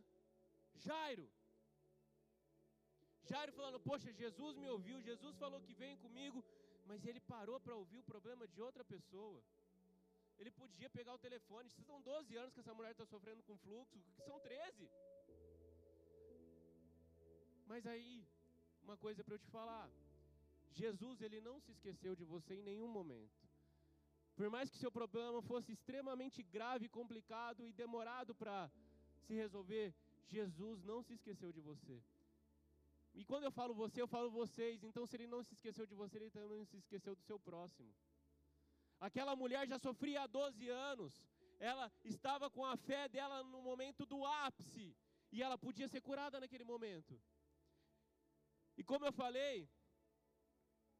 [0.87, 1.27] Jairo.
[3.29, 6.45] Jairo falando: Poxa, Jesus me ouviu, Jesus falou que vem comigo,
[6.89, 9.43] mas ele parou para ouvir o problema de outra pessoa.
[10.39, 11.71] Ele podia pegar o telefone.
[11.89, 14.91] São 12 anos que essa mulher está sofrendo com fluxo, que são 13.
[17.67, 18.27] Mas aí,
[18.83, 19.91] uma coisa para eu te falar:
[20.73, 23.47] Jesus, ele não se esqueceu de você em nenhum momento.
[24.37, 28.71] Por mais que seu problema fosse extremamente grave, complicado e demorado para
[29.25, 29.95] se resolver,
[30.27, 31.97] Jesus não se esqueceu de você.
[33.15, 34.85] E quando eu falo você, eu falo vocês.
[34.85, 37.39] Então, se ele não se esqueceu de você, ele também não se esqueceu do seu
[37.39, 37.91] próximo.
[39.01, 41.23] Aquela mulher já sofria há 12 anos.
[41.59, 44.97] Ela estava com a fé dela no momento do ápice.
[45.33, 47.21] E ela podia ser curada naquele momento.
[48.77, 49.69] E como eu falei,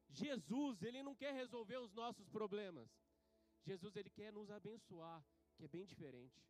[0.09, 2.89] Jesus, ele não quer resolver os nossos problemas.
[3.63, 5.23] Jesus, ele quer nos abençoar,
[5.55, 6.41] que é bem diferente.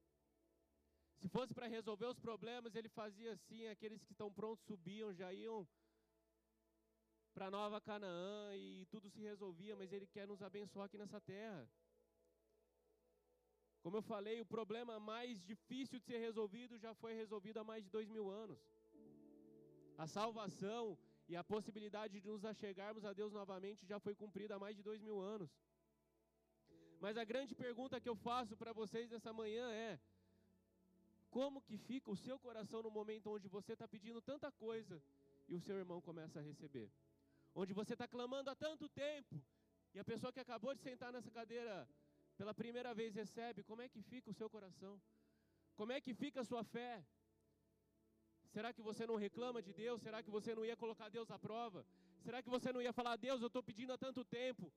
[1.16, 5.34] Se fosse para resolver os problemas, ele fazia assim: aqueles que estão prontos subiam, já
[5.34, 5.68] iam
[7.38, 11.70] para Nova Canaã e tudo se resolvia, mas ele quer nos abençoar aqui nessa terra.
[13.84, 17.84] Como eu falei, o problema mais difícil de ser resolvido já foi resolvido há mais
[17.84, 18.60] de dois mil anos.
[20.04, 20.98] A salvação
[21.30, 24.82] e a possibilidade de nos achegarmos a Deus novamente já foi cumprida há mais de
[24.82, 25.52] dois mil anos.
[27.00, 30.00] Mas a grande pergunta que eu faço para vocês nessa manhã é:
[31.30, 35.00] como que fica o seu coração no momento onde você está pedindo tanta coisa
[35.48, 36.90] e o seu irmão começa a receber?
[37.54, 39.42] Onde você está clamando há tanto tempo
[39.94, 41.88] e a pessoa que acabou de sentar nessa cadeira
[42.38, 45.02] pela primeira vez recebe, como é que fica o seu coração?
[45.76, 47.06] Como é que fica a sua fé?
[48.54, 50.02] Será que você não reclama de Deus?
[50.02, 51.86] Será que você não ia colocar Deus à prova?
[52.26, 54.72] Será que você não ia falar, Deus, eu estou pedindo há tanto tempo?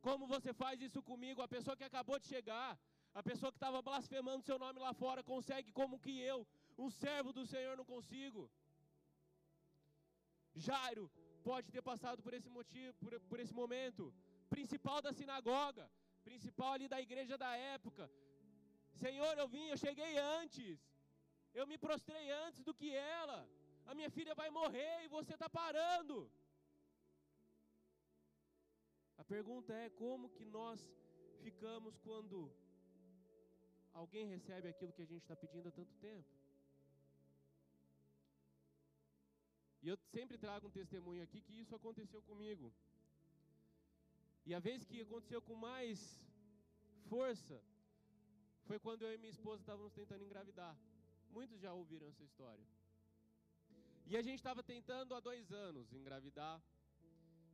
[0.00, 1.40] Como você faz isso comigo?
[1.42, 2.78] A pessoa que acabou de chegar,
[3.14, 7.32] a pessoa que estava blasfemando seu nome lá fora consegue como que eu, um servo
[7.32, 8.50] do Senhor, não consigo.
[10.54, 11.10] Jairo
[11.48, 14.04] pode ter passado por esse motivo, por, por esse momento.
[14.54, 15.84] Principal da sinagoga,
[16.28, 18.04] principal ali da igreja da época.
[19.04, 20.78] Senhor, eu vim, eu cheguei antes.
[21.60, 23.38] Eu me prostrei antes do que ela.
[23.90, 26.16] A minha filha vai morrer e você está parando.
[29.22, 30.78] A pergunta é como que nós
[31.44, 32.38] ficamos quando
[34.00, 36.41] alguém recebe aquilo que a gente está pedindo há tanto tempo.
[39.82, 42.72] E eu sempre trago um testemunho aqui que isso aconteceu comigo.
[44.46, 45.98] E a vez que aconteceu com mais
[47.08, 47.56] força
[48.68, 50.74] foi quando eu e minha esposa estávamos tentando engravidar.
[51.30, 52.64] Muitos já ouviram essa história.
[54.06, 56.56] E a gente estava tentando há dois anos engravidar.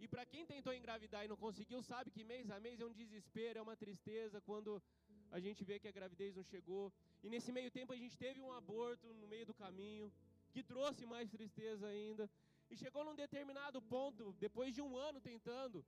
[0.00, 2.92] E para quem tentou engravidar e não conseguiu, sabe que mês a mês é um
[2.92, 4.82] desespero, é uma tristeza quando
[5.30, 6.92] a gente vê que a gravidez não chegou.
[7.22, 10.12] E nesse meio tempo a gente teve um aborto no meio do caminho,
[10.58, 12.24] que trouxe mais tristeza ainda.
[12.70, 15.78] E chegou num determinado ponto, depois de um ano tentando,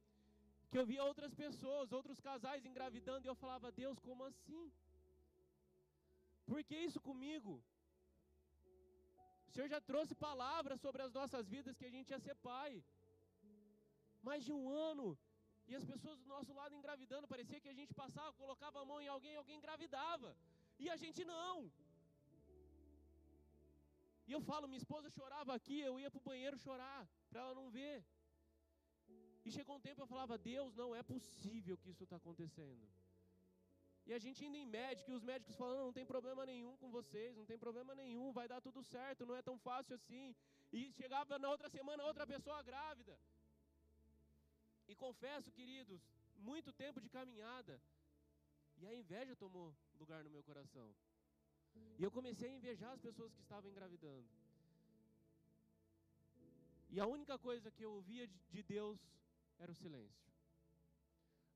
[0.71, 4.65] que eu via outras pessoas, outros casais engravidando, e eu falava, Deus, como assim?
[6.51, 7.53] Por que isso comigo?
[9.49, 12.73] O Senhor já trouxe palavras sobre as nossas vidas que a gente ia ser pai.
[14.29, 15.07] Mais de um ano.
[15.71, 19.01] E as pessoas do nosso lado engravidando, parecia que a gente passava, colocava a mão
[19.05, 20.31] em alguém, alguém engravidava.
[20.79, 21.57] E a gente não.
[24.31, 27.55] E eu falo, minha esposa chorava aqui, eu ia para o banheiro chorar, para ela
[27.59, 27.97] não ver.
[29.45, 32.87] E chegou um tempo eu falava, Deus, não é possível que isso está acontecendo.
[34.07, 36.91] E a gente indo em médico, e os médicos falando, não tem problema nenhum com
[36.99, 40.27] vocês, não tem problema nenhum, vai dar tudo certo, não é tão fácil assim.
[40.73, 43.19] E chegava na outra semana outra pessoa grávida.
[44.87, 46.01] E confesso, queridos,
[46.51, 47.83] muito tempo de caminhada.
[48.81, 50.89] E a inveja tomou lugar no meu coração.
[51.99, 54.29] E eu comecei a invejar as pessoas que estavam engravidando.
[56.91, 58.99] E a única coisa que eu ouvia de Deus
[59.59, 60.31] era o silêncio.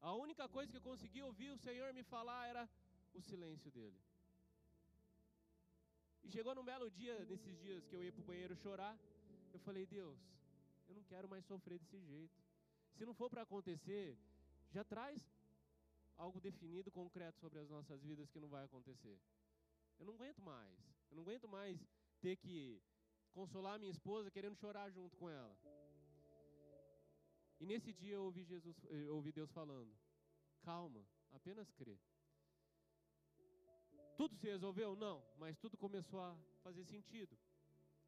[0.01, 2.69] A única coisa que eu conseguia ouvir o Senhor me falar era
[3.15, 3.99] o silêncio dele.
[6.23, 8.97] E chegou num belo dia, nesses dias que eu ia para o banheiro chorar,
[9.53, 10.19] eu falei: Deus,
[10.89, 12.43] eu não quero mais sofrer desse jeito.
[12.97, 14.17] Se não for para acontecer,
[14.71, 15.27] já traz
[16.17, 19.19] algo definido, concreto sobre as nossas vidas que não vai acontecer.
[19.99, 20.79] Eu não aguento mais.
[21.11, 21.79] Eu não aguento mais
[22.21, 22.83] ter que
[23.33, 25.57] consolar minha esposa querendo chorar junto com ela.
[27.61, 29.93] E nesse dia eu ouvi Jesus, eu ouvi Deus falando:
[30.63, 31.99] "Calma, apenas crê".
[34.17, 34.95] Tudo se resolveu?
[34.95, 37.37] Não, mas tudo começou a fazer sentido.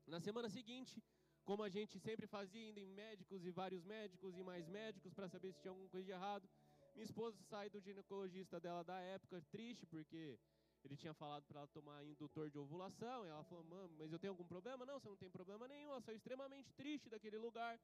[0.06, 1.02] Na semana seguinte,
[1.44, 5.28] como a gente sempre fazia, indo em médicos e vários médicos e mais médicos para
[5.28, 6.48] saber se tinha alguma coisa de errado,
[6.94, 10.38] minha esposa sai do ginecologista dela da época triste porque
[10.86, 13.64] ele tinha falado para ela tomar indutor de ovulação, e ela falou:
[13.98, 15.90] "Mas eu tenho algum problema?" "Não, você não tem problema nenhum".
[15.90, 17.78] Ela saiu extremamente triste daquele lugar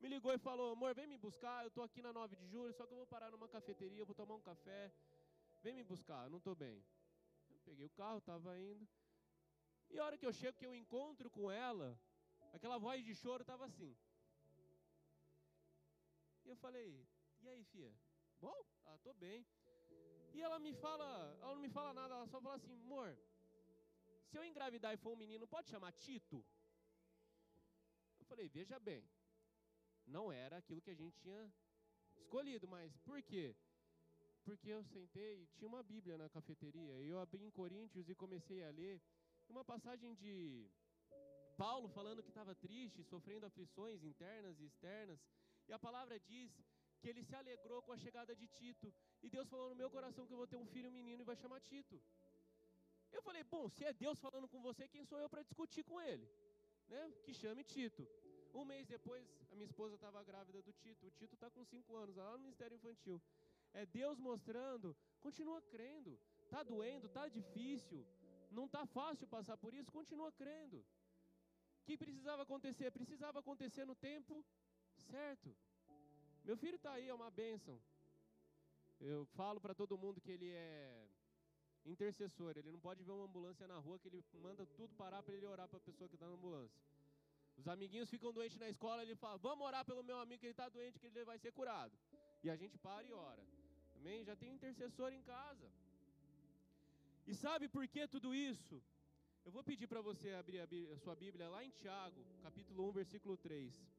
[0.00, 2.72] me ligou e falou: amor, vem me buscar, eu estou aqui na 9 de julho,
[2.72, 4.92] só que eu vou parar numa cafeteria, vou tomar um café,
[5.62, 6.84] vem me buscar, eu não estou bem.
[7.50, 8.86] Eu peguei o carro, estava indo.
[9.90, 11.98] E a hora que eu chego, que eu encontro com ela,
[12.52, 13.96] aquela voz de choro estava assim.
[16.44, 17.06] E eu falei:
[17.40, 17.92] e aí, filha?
[18.40, 18.54] Bom?
[18.84, 19.44] Ah, estou bem.
[20.38, 21.06] E ela me fala,
[21.42, 23.10] ela não me fala nada, ela só fala assim: amor,
[24.28, 26.40] se eu engravidar e for um menino, pode chamar Tito?
[28.20, 29.02] Eu falei: veja bem
[30.08, 31.52] não era aquilo que a gente tinha
[32.16, 33.54] escolhido, mas por quê?
[34.44, 38.14] Porque eu sentei e tinha uma Bíblia na cafeteria, e eu abri em Coríntios e
[38.14, 39.00] comecei a ler
[39.48, 40.70] uma passagem de
[41.56, 45.20] Paulo falando que estava triste, sofrendo aflições internas e externas,
[45.68, 46.50] e a palavra diz
[47.00, 50.26] que ele se alegrou com a chegada de Tito, e Deus falou no meu coração
[50.26, 52.00] que eu vou ter um filho menino e vai chamar Tito.
[53.12, 56.00] Eu falei, bom, se é Deus falando com você, quem sou eu para discutir com
[56.00, 56.28] ele?
[56.88, 57.12] Né?
[57.24, 58.06] Que chame Tito.
[58.54, 61.06] Um mês depois, a minha esposa estava grávida do Tito.
[61.06, 63.20] O Tito está com cinco anos, lá no Ministério Infantil.
[63.72, 66.18] É Deus mostrando, continua crendo.
[66.44, 68.06] Está doendo, está difícil,
[68.50, 70.78] não está fácil passar por isso, continua crendo.
[70.78, 72.90] O que precisava acontecer?
[72.90, 74.44] Precisava acontecer no tempo
[75.10, 75.54] certo.
[76.48, 77.78] Meu filho está aí, é uma bênção.
[78.98, 81.06] Eu falo para todo mundo que ele é
[81.84, 82.52] intercessor.
[82.56, 85.44] Ele não pode ver uma ambulância na rua que ele manda tudo parar para ele
[85.54, 86.80] orar para a pessoa que está na ambulância.
[87.58, 90.52] Os amiguinhos ficam doentes na escola, ele fala: Vamos orar pelo meu amigo que ele
[90.52, 91.94] está doente, que ele vai ser curado.
[92.42, 93.44] E a gente para e ora.
[93.96, 94.24] Amém?
[94.24, 95.68] Já tem intercessor em casa.
[97.26, 98.82] E sabe por que tudo isso?
[99.44, 103.36] Eu vou pedir para você abrir a, sua Bíblia lá em Tiago, capítulo 1, versículo
[103.36, 103.97] 3.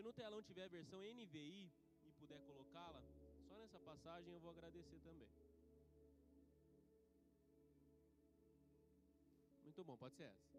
[0.00, 1.70] Se no telão tiver a versão NVI
[2.06, 3.02] e puder colocá-la,
[3.46, 5.28] só nessa passagem eu vou agradecer também.
[9.62, 10.58] Muito bom, pode ser essa.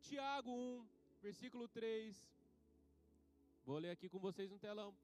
[0.00, 0.88] Tiago 1,
[1.22, 2.24] versículo 3.
[3.64, 4.96] Vou ler aqui com vocês no telão.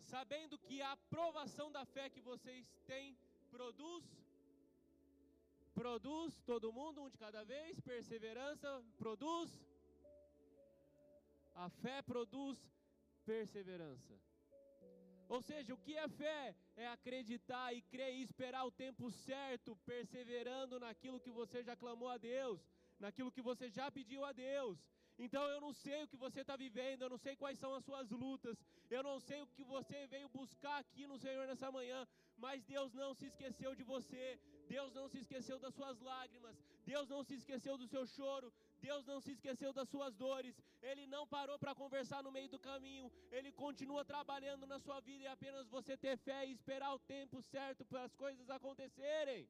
[0.00, 3.16] Sabendo que a aprovação da fé que vocês têm
[3.52, 4.04] produz
[5.74, 9.69] produz todo mundo um de cada vez, perseverança produz
[11.64, 12.58] a fé produz
[13.30, 14.14] perseverança.
[15.34, 16.56] Ou seja, o que é fé?
[16.84, 22.08] É acreditar e crer e esperar o tempo certo, perseverando naquilo que você já clamou
[22.08, 22.58] a Deus,
[23.04, 24.78] naquilo que você já pediu a Deus.
[25.24, 27.84] Então eu não sei o que você está vivendo, eu não sei quais são as
[27.84, 28.56] suas lutas,
[28.96, 32.00] eu não sei o que você veio buscar aqui no Senhor nessa manhã,
[32.44, 34.40] mas Deus não se esqueceu de você,
[34.74, 36.56] Deus não se esqueceu das suas lágrimas,
[36.90, 38.48] Deus não se esqueceu do seu choro,
[38.86, 42.60] Deus não se esqueceu das suas dores, Ele não parou para conversar no meio do
[42.68, 47.00] caminho, Ele continua trabalhando na sua vida e apenas você ter fé e esperar o
[47.16, 49.48] tempo certo para as coisas acontecerem.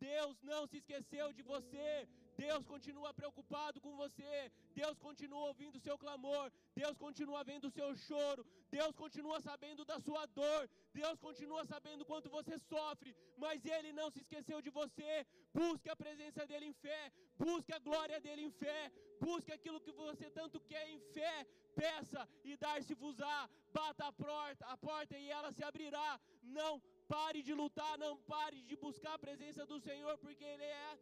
[0.00, 2.08] Deus não se esqueceu de você.
[2.36, 4.50] Deus continua preocupado com você.
[4.74, 6.50] Deus continua ouvindo o seu clamor.
[6.74, 8.46] Deus continua vendo o seu choro.
[8.70, 10.68] Deus continua sabendo da sua dor.
[10.92, 13.14] Deus continua sabendo quanto você sofre.
[13.36, 15.26] Mas Ele não se esqueceu de você.
[15.52, 17.12] Busque a presença dEle em fé.
[17.38, 18.90] Busque a glória dEle em fé.
[19.20, 21.46] Busque aquilo que você tanto quer em fé.
[21.74, 23.48] Peça e dar-se-vos-á.
[23.72, 26.20] Bata a porta, a porta e ela se abrirá.
[26.42, 30.98] Não pare de lutar, não pare de buscar a presença do Senhor, porque Ele é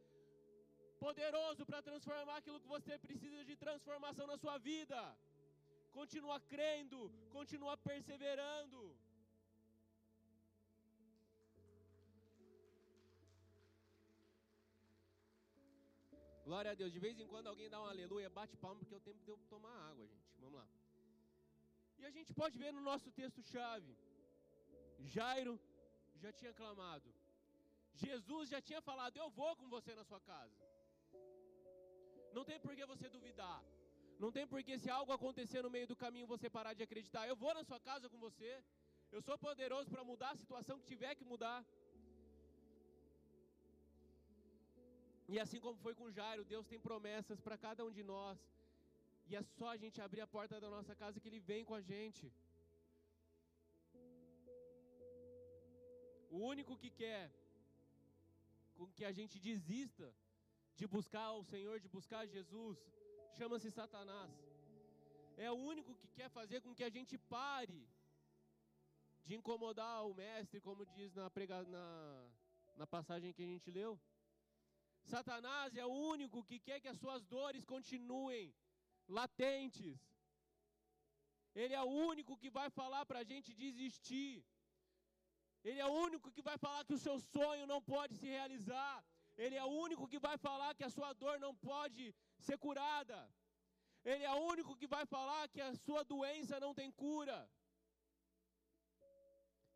[1.05, 5.01] poderoso para transformar aquilo que você precisa de transformação na sua vida.
[5.99, 6.99] Continua crendo,
[7.37, 8.81] continua perseverando.
[16.49, 16.93] Glória a Deus.
[16.97, 19.31] De vez em quando alguém dá um aleluia, bate palma, porque é o tempo de
[19.33, 20.31] eu tomar água, gente.
[20.45, 20.69] Vamos lá.
[22.01, 23.93] E a gente pode ver no nosso texto-chave:
[25.15, 25.55] Jairo
[26.23, 27.09] já tinha clamado.
[28.05, 30.70] Jesus já tinha falado: Eu vou com você na sua casa.
[32.37, 33.59] Não tem por que você duvidar.
[34.23, 37.23] Não tem por que se algo acontecer no meio do caminho você parar de acreditar.
[37.27, 38.53] Eu vou na sua casa com você.
[39.15, 41.59] Eu sou poderoso para mudar a situação que tiver que mudar.
[45.33, 48.39] E assim como foi com Jairo, Deus tem promessas para cada um de nós.
[49.29, 51.77] E é só a gente abrir a porta da nossa casa que Ele vem com
[51.81, 52.25] a gente.
[56.37, 57.23] O único que quer
[58.77, 60.09] com que a gente desista
[60.77, 62.79] de buscar o Senhor, de buscar Jesus,
[63.39, 64.33] chama-se Satanás.
[65.37, 67.89] É o único que quer fazer com que a gente pare
[69.25, 71.87] de incomodar o mestre, como diz na, prega, na,
[72.77, 73.99] na passagem que a gente leu.
[75.05, 78.55] Satanás é o único que quer que as suas dores continuem
[79.09, 79.99] latentes.
[81.55, 84.45] Ele é o único que vai falar para a gente desistir.
[85.69, 89.05] Ele é o único que vai falar que o seu sonho não pode se realizar.
[89.45, 92.05] Ele é o único que vai falar que a sua dor não pode
[92.47, 93.19] ser curada.
[94.11, 97.39] Ele é o único que vai falar que a sua doença não tem cura.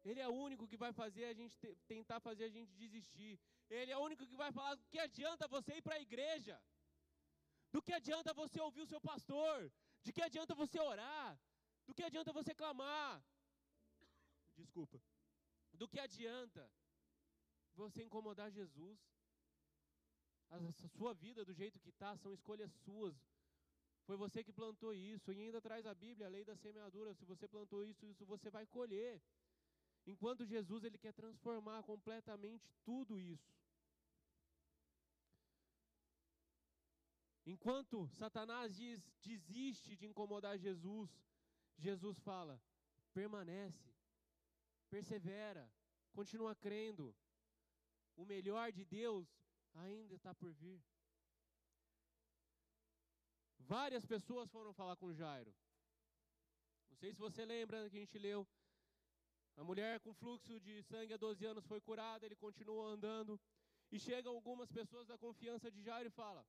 [0.08, 1.56] Ele é o único que vai fazer a gente
[1.92, 3.34] tentar fazer a gente desistir.
[3.70, 6.56] Ele é o único que vai falar do que adianta você ir para a igreja.
[7.72, 9.72] Do que adianta você ouvir o seu pastor?
[10.02, 11.40] De que adianta você orar?
[11.86, 13.24] Do que adianta você clamar?
[14.60, 15.02] Desculpa.
[15.72, 16.70] Do que adianta
[17.74, 19.13] você incomodar Jesus?
[20.51, 23.14] A sua vida do jeito que está, são escolhas suas.
[24.07, 27.14] Foi você que plantou isso, e ainda traz a Bíblia, a lei da semeadura.
[27.14, 29.20] Se você plantou isso, isso você vai colher.
[30.07, 33.55] Enquanto Jesus ele quer transformar completamente tudo isso.
[37.47, 41.11] Enquanto Satanás diz, desiste de incomodar Jesus,
[41.78, 42.61] Jesus fala:
[43.12, 43.92] permanece,
[44.88, 45.70] persevera,
[46.12, 47.14] continua crendo.
[48.16, 49.26] O melhor de Deus
[49.74, 50.82] ainda está por vir.
[53.58, 55.54] Várias pessoas foram falar com Jairo.
[56.90, 58.46] Não sei se você lembra que a gente leu.
[59.56, 63.40] A mulher com fluxo de sangue há 12 anos foi curada, ele continuou andando.
[63.90, 66.44] E chegam algumas pessoas da confiança de Jairo e fala: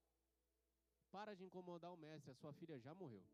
[1.12, 3.26] Para de incomodar o mestre, a sua filha já morreu.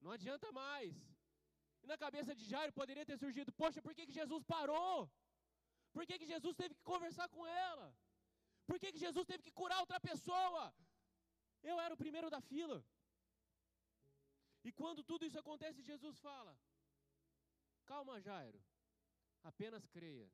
[0.00, 0.94] Não adianta mais.
[1.82, 5.10] E na cabeça de Jairo poderia ter surgido: Poxa, por que, que Jesus parou?
[5.92, 7.94] Por que, que Jesus teve que conversar com ela?
[8.70, 10.62] Por que, que Jesus teve que curar outra pessoa?
[11.70, 12.78] Eu era o primeiro da fila.
[14.66, 16.52] E quando tudo isso acontece, Jesus fala:
[17.90, 18.60] Calma, Jairo,
[19.50, 20.28] apenas creia.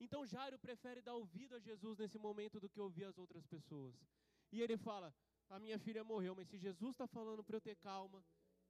[0.00, 3.94] Então Jairo prefere dar ouvido a Jesus nesse momento do que ouvir as outras pessoas.
[4.50, 5.14] E ele fala:
[5.48, 8.20] A minha filha morreu, mas se Jesus está falando para eu ter calma,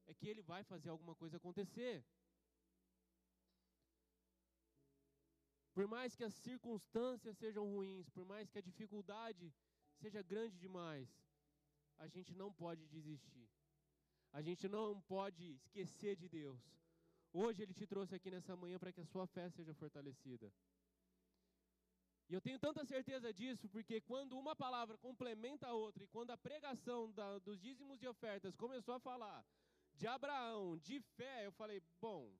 [0.06, 2.04] é que ele vai fazer alguma coisa acontecer.
[5.78, 9.54] Por mais que as circunstâncias sejam ruins, por mais que a dificuldade
[10.00, 11.08] seja grande demais,
[11.96, 13.48] a gente não pode desistir.
[14.32, 16.60] A gente não pode esquecer de Deus.
[17.32, 20.52] Hoje Ele te trouxe aqui nessa manhã para que a sua fé seja fortalecida.
[22.28, 26.32] E eu tenho tanta certeza disso, porque quando uma palavra complementa a outra, e quando
[26.32, 29.46] a pregação da, dos dízimos e ofertas começou a falar
[29.94, 32.36] de Abraão, de fé, eu falei: bom,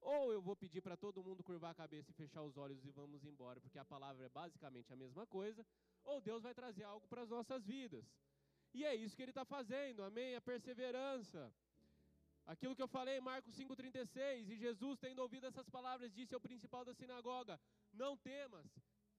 [0.00, 2.90] ou eu vou pedir para todo mundo curvar a cabeça e fechar os olhos e
[2.90, 5.66] vamos embora, porque a palavra é basicamente a mesma coisa,
[6.04, 8.04] ou Deus vai trazer algo para as nossas vidas.
[8.74, 10.34] E é isso que ele está fazendo, amém?
[10.36, 11.52] A perseverança.
[12.46, 16.84] Aquilo que eu falei Marcos 5,36, e Jesus, tendo ouvido essas palavras, disse ao principal
[16.84, 17.60] da sinagoga:
[17.92, 18.66] Não temas,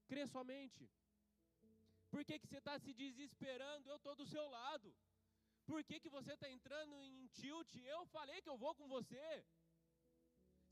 [0.07, 0.89] crê somente.
[2.09, 3.87] Por que, que você está se desesperando?
[3.87, 4.95] Eu estou do seu lado.
[5.69, 7.75] Por que, que você está entrando em tilt?
[7.75, 9.45] Eu falei que eu vou com você.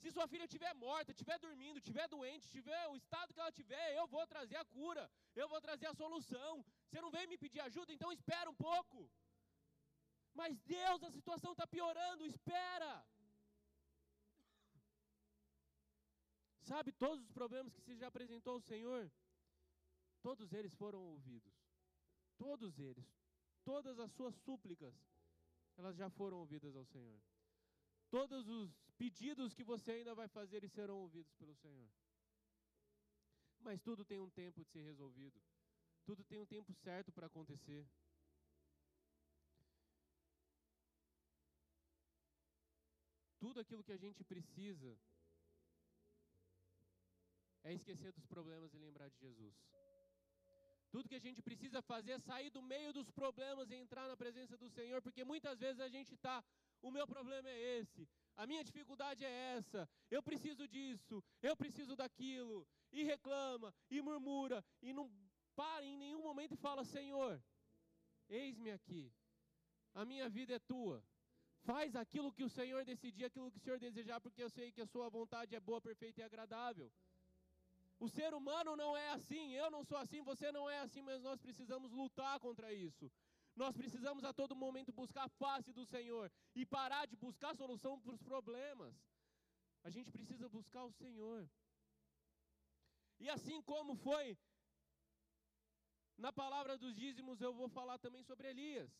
[0.01, 3.87] Se sua filha estiver morta, estiver dormindo, estiver doente, estiver o estado que ela tiver,
[3.95, 6.63] eu vou trazer a cura, eu vou trazer a solução.
[6.87, 9.09] Você não vem me pedir ajuda, então espera um pouco.
[10.33, 12.91] Mas Deus, a situação está piorando, espera.
[16.61, 19.11] Sabe, todos os problemas que você já apresentou ao Senhor,
[20.21, 21.55] todos eles foram ouvidos.
[22.37, 23.07] Todos eles.
[23.63, 24.93] Todas as suas súplicas,
[25.77, 27.19] elas já foram ouvidas ao Senhor.
[28.09, 31.89] Todos os pedidos que você ainda vai fazer e serão ouvidos pelo Senhor.
[33.59, 35.39] Mas tudo tem um tempo de ser resolvido.
[36.05, 37.85] Tudo tem um tempo certo para acontecer.
[43.39, 44.97] Tudo aquilo que a gente precisa
[47.63, 49.55] é esquecer dos problemas e lembrar de Jesus.
[50.89, 54.15] Tudo que a gente precisa fazer é sair do meio dos problemas e entrar na
[54.15, 56.43] presença do Senhor, porque muitas vezes a gente está,
[56.81, 58.07] o meu problema é esse,
[58.37, 64.63] a minha dificuldade é essa, eu preciso disso, eu preciso daquilo, e reclama, e murmura,
[64.81, 65.11] e não
[65.55, 67.43] para em nenhum momento e fala: Senhor,
[68.29, 69.11] eis-me aqui,
[69.93, 71.03] a minha vida é tua.
[71.63, 74.81] Faz aquilo que o Senhor decidir, aquilo que o Senhor desejar, porque eu sei que
[74.81, 76.89] a sua vontade é boa, perfeita e agradável.
[77.99, 81.23] O ser humano não é assim, eu não sou assim, você não é assim, mas
[81.23, 83.11] nós precisamos lutar contra isso.
[83.61, 87.99] Nós precisamos a todo momento buscar a face do Senhor e parar de buscar solução
[87.99, 88.93] para os problemas.
[89.83, 91.49] A gente precisa buscar o Senhor.
[93.19, 94.37] E assim como foi
[96.25, 98.91] na palavra dos dízimos, eu vou falar também sobre Elias.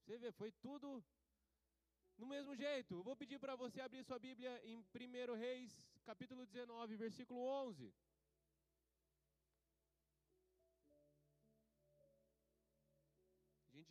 [0.00, 0.88] Você vê, foi tudo
[2.18, 2.94] no mesmo jeito.
[2.94, 7.94] Eu vou pedir para você abrir sua Bíblia em 1 Reis, capítulo 19, versículo 11.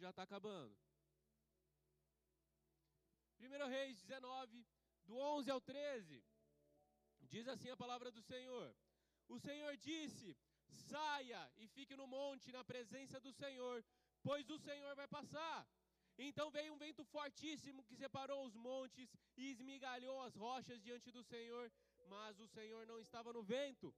[0.03, 0.75] Já está acabando.
[3.39, 4.65] 1 Reis 19,
[5.05, 6.23] do 11 ao 13,
[7.33, 8.67] diz assim a palavra do Senhor:
[9.35, 10.27] O Senhor disse:
[10.89, 13.77] Saia e fique no monte na presença do Senhor,
[14.27, 15.59] pois o Senhor vai passar.
[16.17, 21.23] Então veio um vento fortíssimo que separou os montes e esmigalhou as rochas diante do
[21.23, 21.71] Senhor,
[22.15, 23.95] mas o Senhor não estava no vento.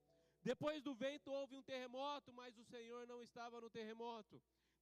[0.52, 4.40] Depois do vento houve um terremoto, mas o Senhor não estava no terremoto.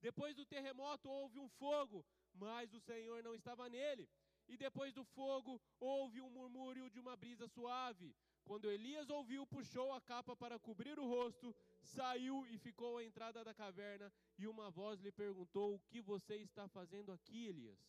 [0.08, 4.06] Depois do terremoto houve um fogo, mas o Senhor não estava nele.
[4.50, 8.14] E depois do fogo houve um murmúrio de uma brisa suave.
[8.44, 13.46] Quando Elias ouviu, puxou a capa para cobrir o rosto, saiu e ficou à entrada
[13.46, 14.12] da caverna.
[14.38, 17.80] E uma voz lhe perguntou: O que você está fazendo aqui, Elias?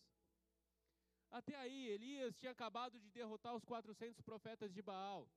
[1.32, 5.28] Até aí, Elias tinha acabado de derrotar os 400 profetas de Baal.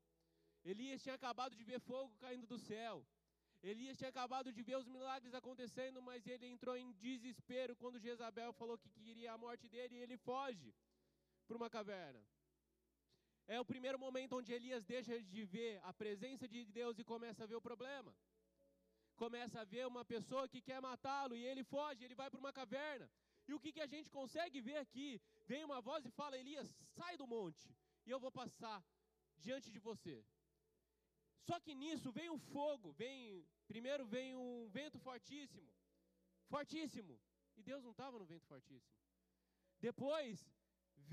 [0.63, 3.03] Elias tinha acabado de ver fogo caindo do céu.
[3.63, 8.53] Elias tinha acabado de ver os milagres acontecendo, mas ele entrou em desespero quando Jezabel
[8.53, 10.73] falou que queria a morte dele e ele foge
[11.47, 12.21] para uma caverna.
[13.47, 17.43] É o primeiro momento onde Elias deixa de ver a presença de Deus e começa
[17.43, 18.13] a ver o problema.
[19.15, 22.53] Começa a ver uma pessoa que quer matá-lo e ele foge, ele vai para uma
[22.53, 23.09] caverna.
[23.47, 25.21] E o que, que a gente consegue ver aqui?
[25.45, 27.73] Vem uma voz e fala: Elias, sai do monte
[28.05, 28.83] e eu vou passar
[29.37, 30.23] diante de você.
[31.47, 35.69] Só que nisso vem um fogo, vem primeiro vem um vento fortíssimo,
[36.53, 37.13] fortíssimo,
[37.57, 38.97] e Deus não estava no vento fortíssimo.
[39.79, 40.35] Depois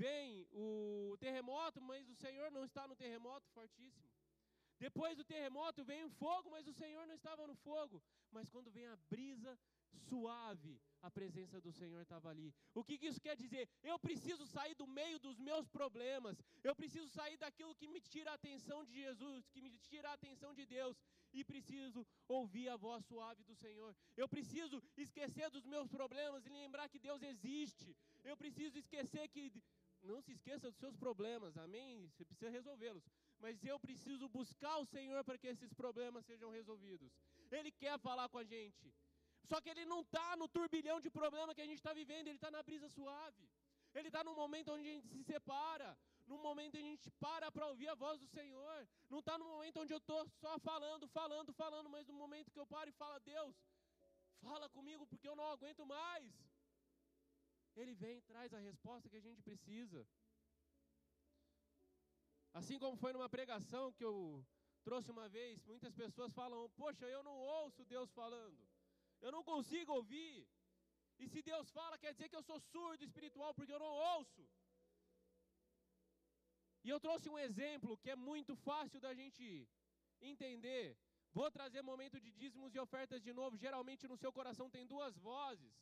[0.03, 4.09] vem o terremoto, mas o Senhor não está no terremoto fortíssimo.
[4.77, 8.03] Depois do terremoto vem o fogo, mas o Senhor não estava no fogo.
[8.29, 9.57] Mas quando vem a brisa
[9.95, 12.53] suave, a presença do Senhor estava ali.
[12.73, 13.69] O que, que isso quer dizer?
[13.83, 18.31] Eu preciso sair do meio dos meus problemas, eu preciso sair daquilo que me tira
[18.31, 20.97] a atenção de Jesus, que me tira a atenção de Deus,
[21.33, 23.95] e preciso ouvir a voz suave do Senhor.
[24.15, 27.95] Eu preciso esquecer dos meus problemas e lembrar que Deus existe.
[28.23, 29.51] Eu preciso esquecer que.
[30.01, 32.07] Não se esqueça dos seus problemas, amém?
[32.09, 33.03] Você precisa resolvê-los.
[33.39, 37.11] Mas eu preciso buscar o Senhor para que esses problemas sejam resolvidos.
[37.51, 38.93] Ele quer falar com a gente.
[39.49, 42.39] Só que ele não está no turbilhão de problema que a gente está vivendo, ele
[42.41, 43.45] está na brisa suave.
[43.93, 45.89] Ele está no momento onde a gente se separa,
[46.31, 48.87] no momento onde a gente para para ouvir a voz do Senhor.
[49.09, 52.59] Não está no momento onde eu estou só falando, falando, falando, mas no momento que
[52.59, 53.55] eu paro e falo, Deus,
[54.41, 56.33] fala comigo porque eu não aguento mais.
[57.75, 60.05] Ele vem e traz a resposta que a gente precisa.
[62.53, 64.45] Assim como foi numa pregação que eu
[64.83, 68.74] trouxe uma vez, muitas pessoas falam: Poxa, eu não ouço Deus falando.
[69.25, 70.35] Eu não consigo ouvir.
[71.21, 74.43] E se Deus fala, quer dizer que eu sou surdo espiritual porque eu não ouço.
[76.85, 79.45] E eu trouxe um exemplo que é muito fácil da gente
[80.31, 80.85] entender.
[81.37, 83.57] Vou trazer momento de dízimos e ofertas de novo.
[83.65, 85.75] Geralmente no seu coração tem duas vozes.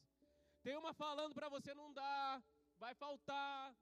[0.65, 2.41] Tem uma falando para você não dar,
[2.83, 3.75] vai faltar,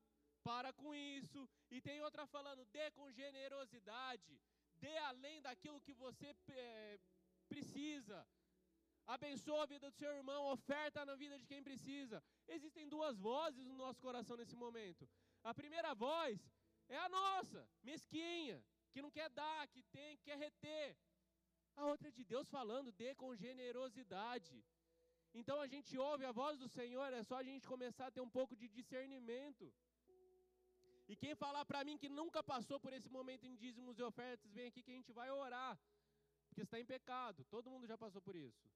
[0.49, 1.41] para com isso.
[1.70, 4.41] E tem outra falando, dê com generosidade,
[4.84, 6.99] dê além daquilo que você é,
[7.47, 8.20] precisa.
[9.08, 12.24] Abençoa a vida do seu irmão, oferta na vida de quem precisa.
[12.47, 15.10] Existem duas vozes no nosso coração nesse momento.
[15.43, 16.39] A primeira voz
[16.88, 20.97] é a nossa, mesquinha, que não quer dar, que tem, que quer reter.
[21.76, 24.64] A outra é de Deus falando, dê com generosidade.
[25.34, 28.22] Então a gente ouve a voz do Senhor, é só a gente começar a ter
[28.22, 29.74] um pouco de discernimento.
[31.08, 34.52] E quem falar para mim que nunca passou por esse momento em dízimos e ofertas,
[34.54, 35.80] vem aqui que a gente vai orar.
[36.47, 37.45] Porque está em pecado.
[37.45, 38.70] Todo mundo já passou por isso.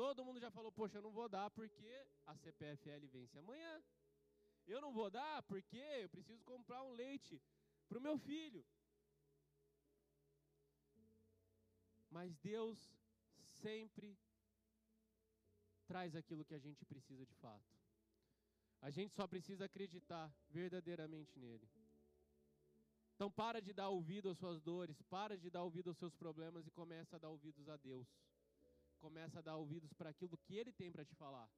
[0.00, 1.92] Todo mundo já falou, poxa, eu não vou dar porque
[2.24, 3.82] a CPFL vence amanhã.
[4.64, 7.42] Eu não vou dar porque eu preciso comprar um leite
[7.88, 8.64] para o meu filho.
[12.16, 12.78] Mas Deus
[13.62, 14.16] sempre
[15.88, 17.68] traz aquilo que a gente precisa de fato.
[18.80, 21.68] A gente só precisa acreditar verdadeiramente nele.
[23.16, 26.68] Então para de dar ouvido às suas dores, para de dar ouvido aos seus problemas
[26.68, 28.06] e começa a dar ouvidos a Deus.
[28.98, 31.48] Começa a dar ouvidos para aquilo que ele tem para te falar.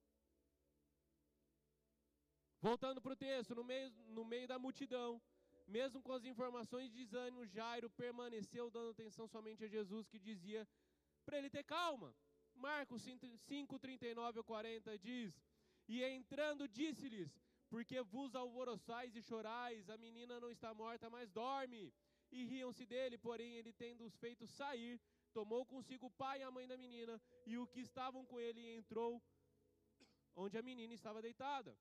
[2.61, 5.21] Voltando para o texto, no meio, no meio da multidão,
[5.67, 10.69] mesmo com as informações de desânimo, Jairo permaneceu dando atenção somente a Jesus, que dizia
[11.25, 12.15] para ele ter calma.
[12.55, 15.33] Marcos 5, 39 ou 40 diz:
[15.89, 17.31] E entrando, disse-lhes:
[17.69, 21.93] Porque vos alvoroçais e chorais, a menina não está morta, mas dorme.
[22.31, 26.67] E riam-se dele, porém ele, tendo-os feito sair, tomou consigo o pai e a mãe
[26.67, 29.23] da menina, e o que estavam com ele, entrou
[30.35, 31.77] onde a menina estava deitada.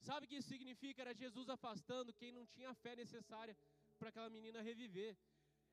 [0.00, 1.02] Sabe o que isso significa?
[1.02, 3.56] Era Jesus afastando quem não tinha fé necessária
[3.98, 5.16] para aquela menina reviver.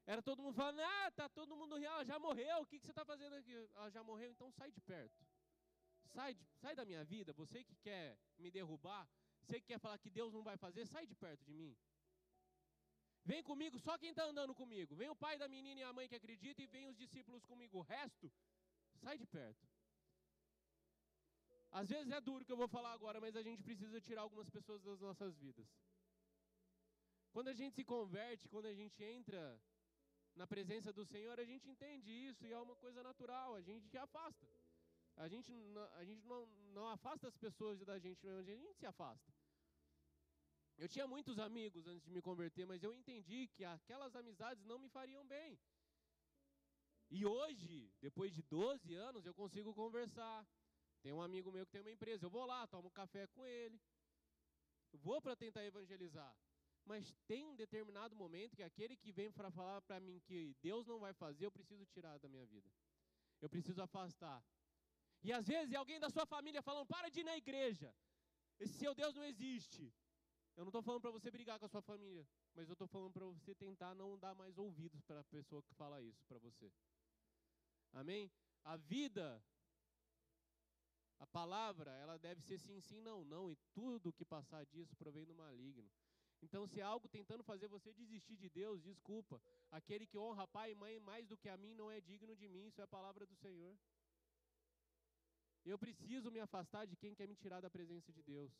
[0.05, 2.91] Era todo mundo falando, ah, tá todo mundo real, já morreu, o que, que você
[2.91, 3.53] está fazendo aqui?
[3.75, 5.25] Ela já morreu, então sai de perto.
[6.07, 9.07] Sai, de, sai da minha vida, você que quer me derrubar,
[9.41, 11.77] você que quer falar que Deus não vai fazer, sai de perto de mim.
[13.23, 14.95] Vem comigo, só quem está andando comigo.
[14.95, 17.77] Vem o pai da menina e a mãe que acredita e vem os discípulos comigo.
[17.77, 18.31] O resto,
[19.01, 19.67] sai de perto.
[21.71, 24.49] Às vezes é duro que eu vou falar agora, mas a gente precisa tirar algumas
[24.49, 25.67] pessoas das nossas vidas.
[27.31, 29.41] Quando a gente se converte, quando a gente entra
[30.35, 33.97] na presença do Senhor, a gente entende isso e é uma coisa natural, a gente
[33.97, 34.47] afasta.
[35.15, 35.53] A gente,
[35.93, 39.31] a gente não, não afasta as pessoas da gente a gente se afasta.
[40.81, 44.79] Eu tinha muitos amigos antes de me converter, mas eu entendi que aquelas amizades não
[44.79, 45.59] me fariam bem.
[47.17, 50.39] E hoje, depois de 12 anos, eu consigo conversar,
[51.03, 53.45] tem um amigo meu que tem uma empresa, eu vou lá, tomo um café com
[53.45, 53.79] ele.
[54.93, 56.35] Vou para tentar evangelizar.
[56.83, 60.87] Mas tem um determinado momento que aquele que vem para falar para mim que Deus
[60.87, 62.71] não vai fazer, eu preciso tirar da minha vida.
[63.39, 64.43] Eu preciso afastar.
[65.21, 67.93] E às vezes alguém da sua família falando: para de ir na igreja.
[68.59, 69.93] Esse seu Deus não existe.
[70.55, 73.13] Eu não estou falando para você brigar com a sua família, mas eu estou falando
[73.13, 76.71] para você tentar não dar mais ouvidos para a pessoa que fala isso para você.
[77.93, 78.31] Amém?
[78.63, 79.43] A vida
[81.21, 85.23] a palavra, ela deve ser sim, sim, não, não, e tudo que passar disso provém
[85.23, 85.87] do maligno.
[86.41, 89.39] Então, se é algo tentando fazer você desistir de Deus, desculpa.
[89.69, 92.49] Aquele que honra pai e mãe mais do que a mim não é digno de
[92.49, 93.77] mim, isso é a palavra do Senhor.
[95.63, 98.51] Eu preciso me afastar de quem quer me tirar da presença de Deus.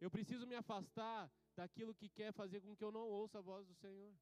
[0.00, 3.66] Eu preciso me afastar daquilo que quer fazer com que eu não ouça a voz
[3.66, 4.12] do Senhor.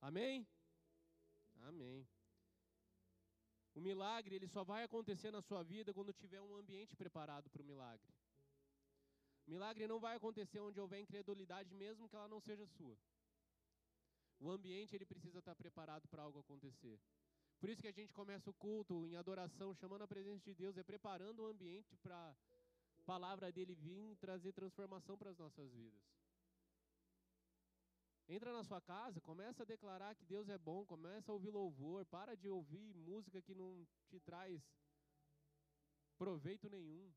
[0.00, 0.46] Amém?
[1.60, 2.08] Amém.
[3.74, 7.62] O milagre ele só vai acontecer na sua vida quando tiver um ambiente preparado para
[7.62, 8.12] o milagre.
[9.46, 12.98] O milagre não vai acontecer onde houver incredulidade, mesmo que ela não seja sua.
[14.38, 17.00] O ambiente ele precisa estar preparado para algo acontecer.
[17.60, 20.76] Por isso que a gente começa o culto em adoração, chamando a presença de Deus,
[20.76, 22.34] é preparando o ambiente para
[23.02, 26.00] palavra dele vir trazer transformação para as nossas vidas.
[28.28, 32.04] Entra na sua casa, começa a declarar que Deus é bom, começa a ouvir louvor,
[32.06, 34.62] para de ouvir música que não te traz
[36.16, 37.12] proveito nenhum.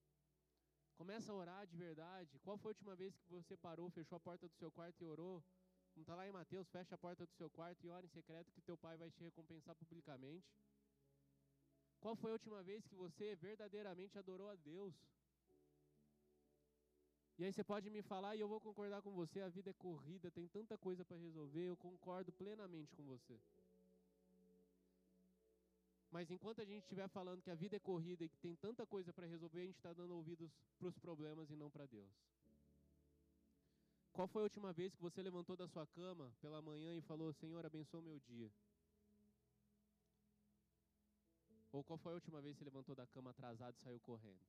[0.96, 2.40] Começa a orar de verdade.
[2.40, 5.06] Qual foi a última vez que você parou, fechou a porta do seu quarto e
[5.06, 5.44] orou?
[5.94, 8.52] Como está lá em Mateus, fecha a porta do seu quarto e ora em secreto
[8.52, 10.46] que teu pai vai te recompensar publicamente.
[12.00, 14.94] Qual foi a última vez que você verdadeiramente adorou a Deus?
[17.38, 19.74] E aí você pode me falar e eu vou concordar com você, a vida é
[19.74, 23.38] corrida, tem tanta coisa para resolver, eu concordo plenamente com você.
[26.10, 28.86] Mas enquanto a gente estiver falando que a vida é corrida e que tem tanta
[28.86, 32.10] coisa para resolver, a gente está dando ouvidos para os problemas e não para Deus.
[34.14, 37.34] Qual foi a última vez que você levantou da sua cama pela manhã e falou:
[37.34, 38.50] Senhor, abençoa o meu dia?
[41.74, 44.40] Ou qual foi a última vez que você levantou da cama atrasado e saiu correndo?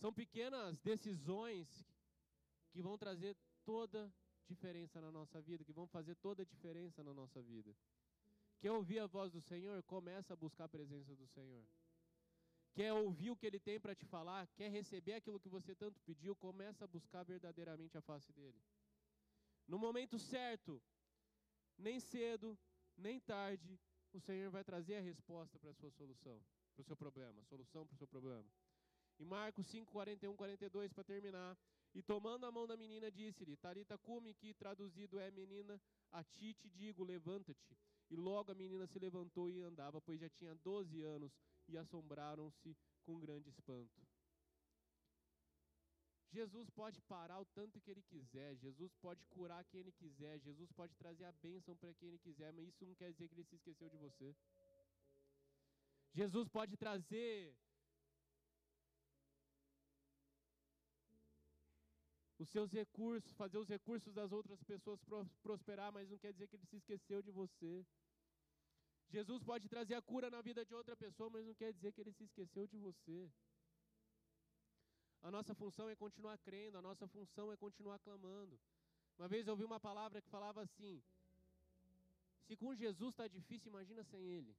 [0.00, 1.68] São pequenas decisões
[2.72, 4.12] que vão trazer toda
[4.48, 7.76] diferença na nossa vida, que vão fazer toda a diferença na nossa vida.
[8.60, 9.82] Quer ouvir a voz do Senhor?
[9.82, 11.64] Começa a buscar a presença do Senhor.
[12.72, 14.46] Quer ouvir o que Ele tem para te falar?
[14.56, 16.34] Quer receber aquilo que você tanto pediu?
[16.34, 18.62] Começa a buscar verdadeiramente a face dEle.
[19.66, 20.82] No momento certo,
[21.76, 22.58] nem cedo,
[22.96, 23.78] nem tarde,
[24.12, 26.42] o Senhor vai trazer a resposta para a sua solução,
[26.74, 28.48] para o seu problema, solução para o seu problema.
[29.20, 31.54] Em Marcos 5, 41, 42, para terminar,
[31.94, 35.78] e tomando a mão da menina, disse-lhe, Tarita cume, que traduzido é menina,
[36.10, 37.76] a ti te digo, levanta-te.
[38.08, 41.30] E logo a menina se levantou e andava, pois já tinha 12 anos,
[41.68, 44.00] e assombraram-se com grande espanto.
[46.32, 50.72] Jesus pode parar o tanto que ele quiser, Jesus pode curar quem ele quiser, Jesus
[50.72, 53.44] pode trazer a bênção para quem ele quiser, mas isso não quer dizer que ele
[53.44, 54.34] se esqueceu de você.
[56.14, 57.54] Jesus pode trazer
[62.42, 64.98] os seus recursos, fazer os recursos das outras pessoas
[65.42, 67.84] prosperar, mas não quer dizer que ele se esqueceu de você.
[69.10, 72.00] Jesus pode trazer a cura na vida de outra pessoa, mas não quer dizer que
[72.00, 73.30] ele se esqueceu de você.
[75.22, 78.58] A nossa função é continuar crendo, a nossa função é continuar clamando.
[79.18, 81.02] Uma vez eu ouvi uma palavra que falava assim:
[82.46, 84.56] se com Jesus está difícil, imagina sem Ele.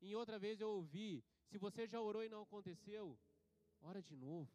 [0.00, 3.18] Em outra vez eu ouvi: se você já orou e não aconteceu,
[3.80, 4.48] ora de novo.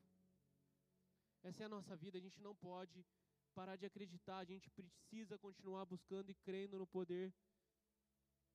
[1.43, 3.05] Essa é a nossa vida, a gente não pode
[3.53, 7.33] parar de acreditar, a gente precisa continuar buscando e crendo no poder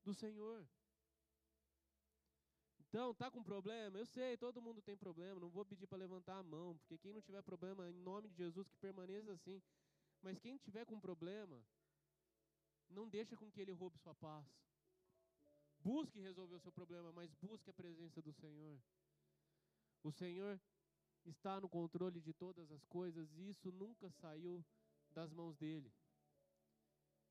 [0.03, 0.67] do Senhor.
[2.81, 3.99] Então, tá com problema?
[3.99, 7.13] Eu sei, todo mundo tem problema, não vou pedir para levantar a mão, porque quem
[7.13, 9.63] não tiver problema, em nome de Jesus, que permaneça assim.
[10.23, 11.63] Mas quem tiver com problema,
[12.89, 14.47] não deixa com que ele roube sua paz.
[15.79, 18.81] Busque resolver o seu problema, mas busque a presença do Senhor.
[20.03, 20.59] O Senhor
[21.25, 24.65] está no controle de todas as coisas e isso nunca saiu
[25.11, 25.93] das mãos dele.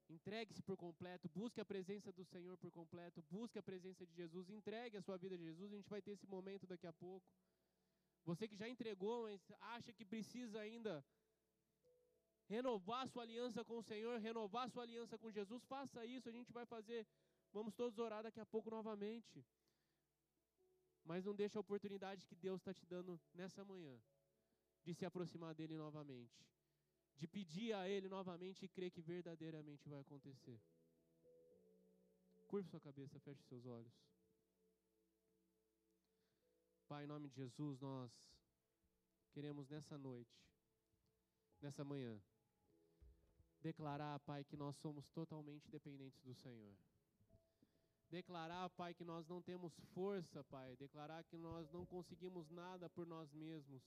[0.10, 4.50] Entregue-se por completo, busque a presença do Senhor por completo, busque a presença de Jesus,
[4.50, 5.74] entregue a sua vida a Jesus.
[5.74, 7.28] A gente vai ter esse momento daqui a pouco.
[8.24, 11.04] Você que já entregou, mas acha que precisa ainda
[12.48, 16.30] renovar sua aliança com o Senhor, renovar sua aliança com Jesus, faça isso.
[16.30, 17.06] A gente vai fazer,
[17.52, 19.46] vamos todos orar daqui a pouco novamente.
[21.10, 23.96] Mas não deixe a oportunidade que Deus está te dando nessa manhã
[24.86, 26.38] de se aproximar dele novamente
[27.18, 30.62] de pedir a Ele novamente e crer que verdadeiramente vai acontecer.
[32.48, 33.94] Curva sua cabeça, feche seus olhos.
[36.88, 38.12] Pai, em nome de Jesus, nós
[39.32, 40.40] queremos nessa noite,
[41.60, 42.22] nessa manhã,
[43.60, 46.78] declarar, Pai, que nós somos totalmente dependentes do Senhor.
[48.10, 50.76] Declarar, Pai, que nós não temos força, Pai.
[50.78, 53.84] Declarar que nós não conseguimos nada por nós mesmos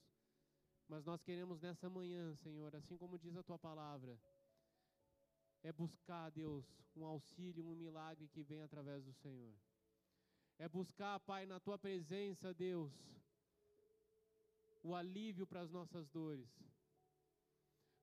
[0.91, 4.19] mas nós queremos nessa manhã, Senhor, assim como diz a tua palavra,
[5.63, 9.53] é buscar, Deus, um auxílio, um milagre que vem através do Senhor.
[10.59, 12.91] É buscar, Pai, na tua presença, Deus,
[14.83, 16.51] o alívio para as nossas dores.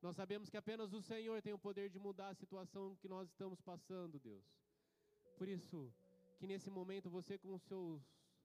[0.00, 3.28] Nós sabemos que apenas o Senhor tem o poder de mudar a situação que nós
[3.28, 4.46] estamos passando, Deus.
[5.36, 5.92] Por isso,
[6.38, 8.02] que nesse momento você, com os seus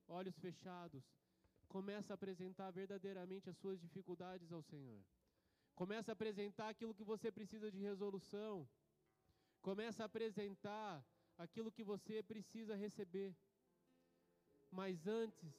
[0.07, 1.03] olhos fechados,
[1.75, 5.01] Começa a apresentar verdadeiramente as suas dificuldades ao Senhor.
[5.73, 8.69] Começa a apresentar aquilo que você precisa de resolução.
[9.59, 11.03] Começa a apresentar
[11.35, 13.35] aquilo que você precisa receber.
[14.69, 15.51] Mas antes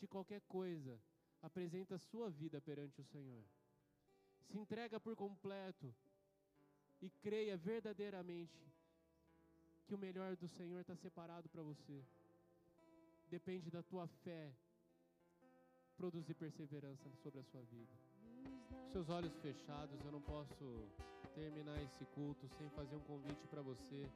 [0.00, 0.98] de qualquer coisa,
[1.42, 3.44] apresenta a sua vida perante o Senhor.
[4.46, 5.94] Se entrega por completo
[7.02, 8.58] e creia verdadeiramente
[9.92, 12.02] que o melhor do Senhor está separado para você.
[13.28, 14.50] Depende da tua fé
[15.98, 17.92] produzir perseverança sobre a sua vida.
[18.90, 20.88] Seus olhos fechados, eu não posso
[21.34, 24.08] terminar esse culto sem fazer um convite para você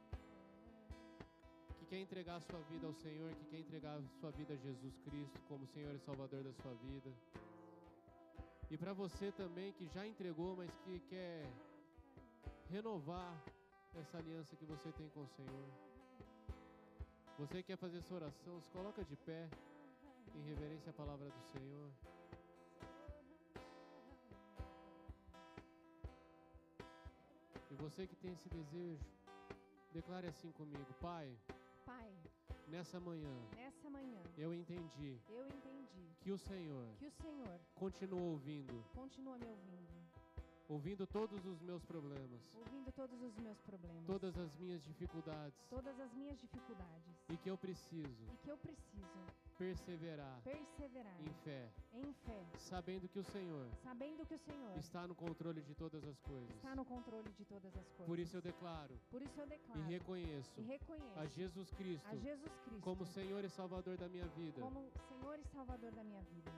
[1.77, 4.57] que quer entregar a sua vida ao Senhor, que quer entregar a sua vida a
[4.57, 7.13] Jesus Cristo como Senhor e Salvador da sua vida.
[8.71, 11.45] E para você também que já entregou, mas que quer
[12.67, 13.43] renovar
[13.99, 15.67] essa aliança que você tem com o Senhor.
[17.39, 19.49] Você quer fazer essa oração, se coloca de pé
[20.35, 21.91] em reverência à palavra do Senhor.
[27.71, 29.05] E você que tem esse desejo,
[29.93, 31.35] declare assim comigo, Pai.
[31.85, 32.11] Pai.
[32.67, 33.35] Nessa manhã.
[33.55, 34.21] Nessa manhã.
[34.37, 35.19] Eu entendi.
[35.29, 36.09] Eu entendi.
[36.21, 36.87] Que o Senhor.
[36.97, 37.59] Que o Senhor.
[37.75, 38.83] Continua ouvindo.
[38.93, 39.97] Continua me ouvindo.
[40.69, 45.99] Ouvindo todos os meus problemas, ouvindo todos os meus problemas, todas as minhas dificuldades, todas
[45.99, 49.25] as minhas dificuldades, e que eu preciso e que eu preciso
[49.57, 55.07] perseverar perseverar em fé, em fé, sabendo que o Senhor sabendo que o Senhor está
[55.07, 56.49] no controle de todas as coisas.
[56.55, 58.05] está no controle de todas as coisas.
[58.05, 62.07] Por isso eu declaro Por isso eu e declaro reconheço e reconheço a Jesus Cristo
[62.07, 66.03] a Jesus Cristo como Senhor e Salvador da minha vida, como Senhor e Salvador da
[66.03, 66.51] minha vida,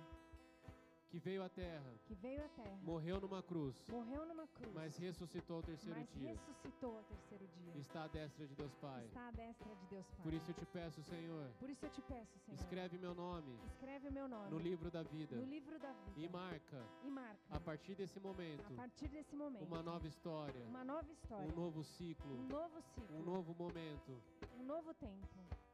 [1.10, 4.95] que veio à terra, que veio à terra, morreu numa cruz, morreu numa cruz, mas
[4.97, 6.30] ressuscitou ao terceiro mas dia.
[6.30, 7.74] ressuscitou ao terceiro dia.
[7.82, 9.05] Está à destra de Deus Pai.
[9.05, 10.24] Está à destra de Deus Pai.
[10.24, 13.57] Por isso eu te peço, Senhor, Por isso eu te peço, Senhor, escreve meu nome
[13.66, 17.39] escreve meu nome no livro da vida no livro da vida e marca, e marca
[17.49, 21.55] a partir desse a momento, partir desse momento uma nova história, uma nova história, um
[21.55, 24.22] novo ciclo, um novo ciclo, um novo momento
[24.60, 25.28] um novo tempo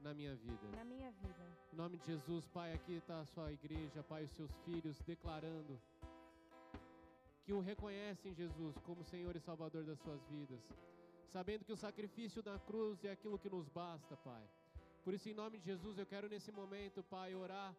[0.06, 0.68] na minha vida.
[0.76, 1.58] na minha vida.
[1.74, 5.82] Em nome de Jesus, Pai, aqui está a sua igreja, Pai, os seus filhos declarando
[7.44, 10.62] que o reconhecem Jesus como Senhor e Salvador das suas vidas,
[11.32, 14.44] sabendo que o sacrifício da cruz é aquilo que nos basta, Pai.
[15.04, 17.76] Por isso, em nome de Jesus, eu quero nesse momento, Pai, orar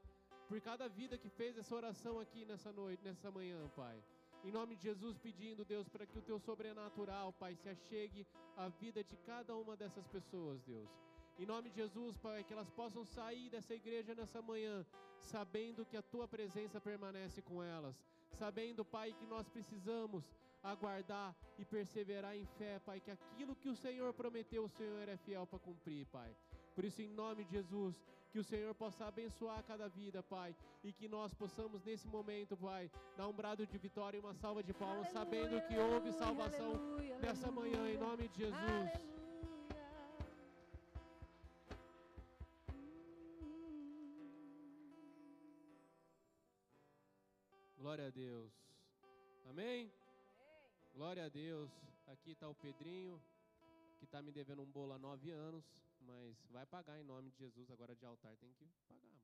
[0.48, 3.96] por cada vida que fez essa oração aqui nessa noite, nessa manhã, Pai.
[4.42, 8.26] Em nome de Jesus, pedindo, Deus, para que o teu sobrenatural, Pai, se achegue
[8.56, 10.90] à vida de cada uma dessas pessoas, Deus.
[11.38, 14.86] Em nome de Jesus, Pai, que elas possam sair dessa igreja nessa manhã,
[15.18, 17.94] sabendo que a tua presença permanece com elas,
[18.30, 20.24] sabendo, Pai, que nós precisamos
[20.62, 25.16] aguardar e perseverar em fé, Pai, que aquilo que o Senhor prometeu, o Senhor é
[25.18, 26.34] fiel para cumprir, Pai.
[26.74, 30.92] Por isso, em nome de Jesus, que o Senhor possa abençoar cada vida, Pai, e
[30.92, 34.72] que nós possamos nesse momento, Pai, dar um brado de vitória e uma salva de
[34.72, 38.00] palmas, sabendo que houve salvação aleluia, nessa manhã, em aleluia.
[38.00, 39.15] nome de Jesus.
[47.86, 48.52] Glória a Deus.
[49.44, 49.92] Amém?
[50.92, 51.70] Glória a Deus.
[52.08, 53.22] Aqui está o Pedrinho,
[53.96, 55.64] que está me devendo um bolo há nove anos,
[56.00, 57.70] mas vai pagar em nome de Jesus.
[57.70, 59.20] Agora de altar tem que pagar.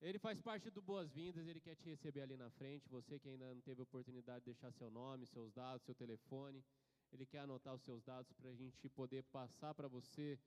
[0.00, 2.88] Ele faz parte do Boas-Vindas, ele quer te receber ali na frente.
[2.88, 6.64] Você que ainda não teve oportunidade de deixar seu nome, seus dados, seu telefone,
[7.12, 10.38] ele quer anotar os seus dados para a gente poder passar para você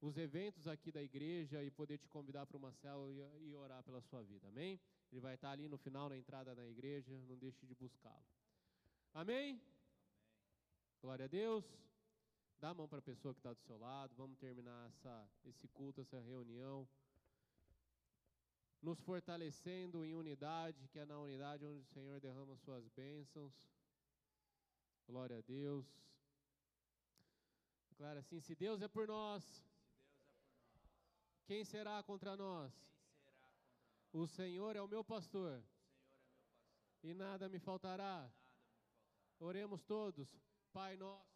[0.00, 3.82] os eventos aqui da igreja e poder te convidar para uma célula e, e orar
[3.82, 4.48] pela sua vida.
[4.48, 4.80] Amém?
[5.12, 7.12] Ele vai estar ali no final, na entrada da igreja.
[7.28, 8.24] Não deixe de buscá-lo.
[9.12, 9.60] Amém?
[11.02, 11.64] Glória a Deus.
[12.58, 14.14] Dá a mão para a pessoa que está do seu lado.
[14.16, 16.88] Vamos terminar essa, esse culto, essa reunião.
[18.80, 23.54] Nos fortalecendo em unidade, que é na unidade onde o Senhor derrama suas bênçãos.
[25.06, 25.86] Glória a Deus.
[27.90, 29.62] Declara assim: se Deus é por nós,
[31.46, 32.72] quem será contra nós?
[34.12, 35.62] O Senhor é o meu pastor.
[37.02, 38.30] E nada me faltará.
[39.38, 40.28] Oremos todos.
[40.72, 41.29] Pai nosso.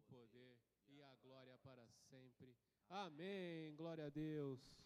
[0.00, 0.56] O poder
[0.88, 2.56] e a glória para sempre.
[2.88, 3.74] Amém.
[3.76, 4.79] Glória a Deus.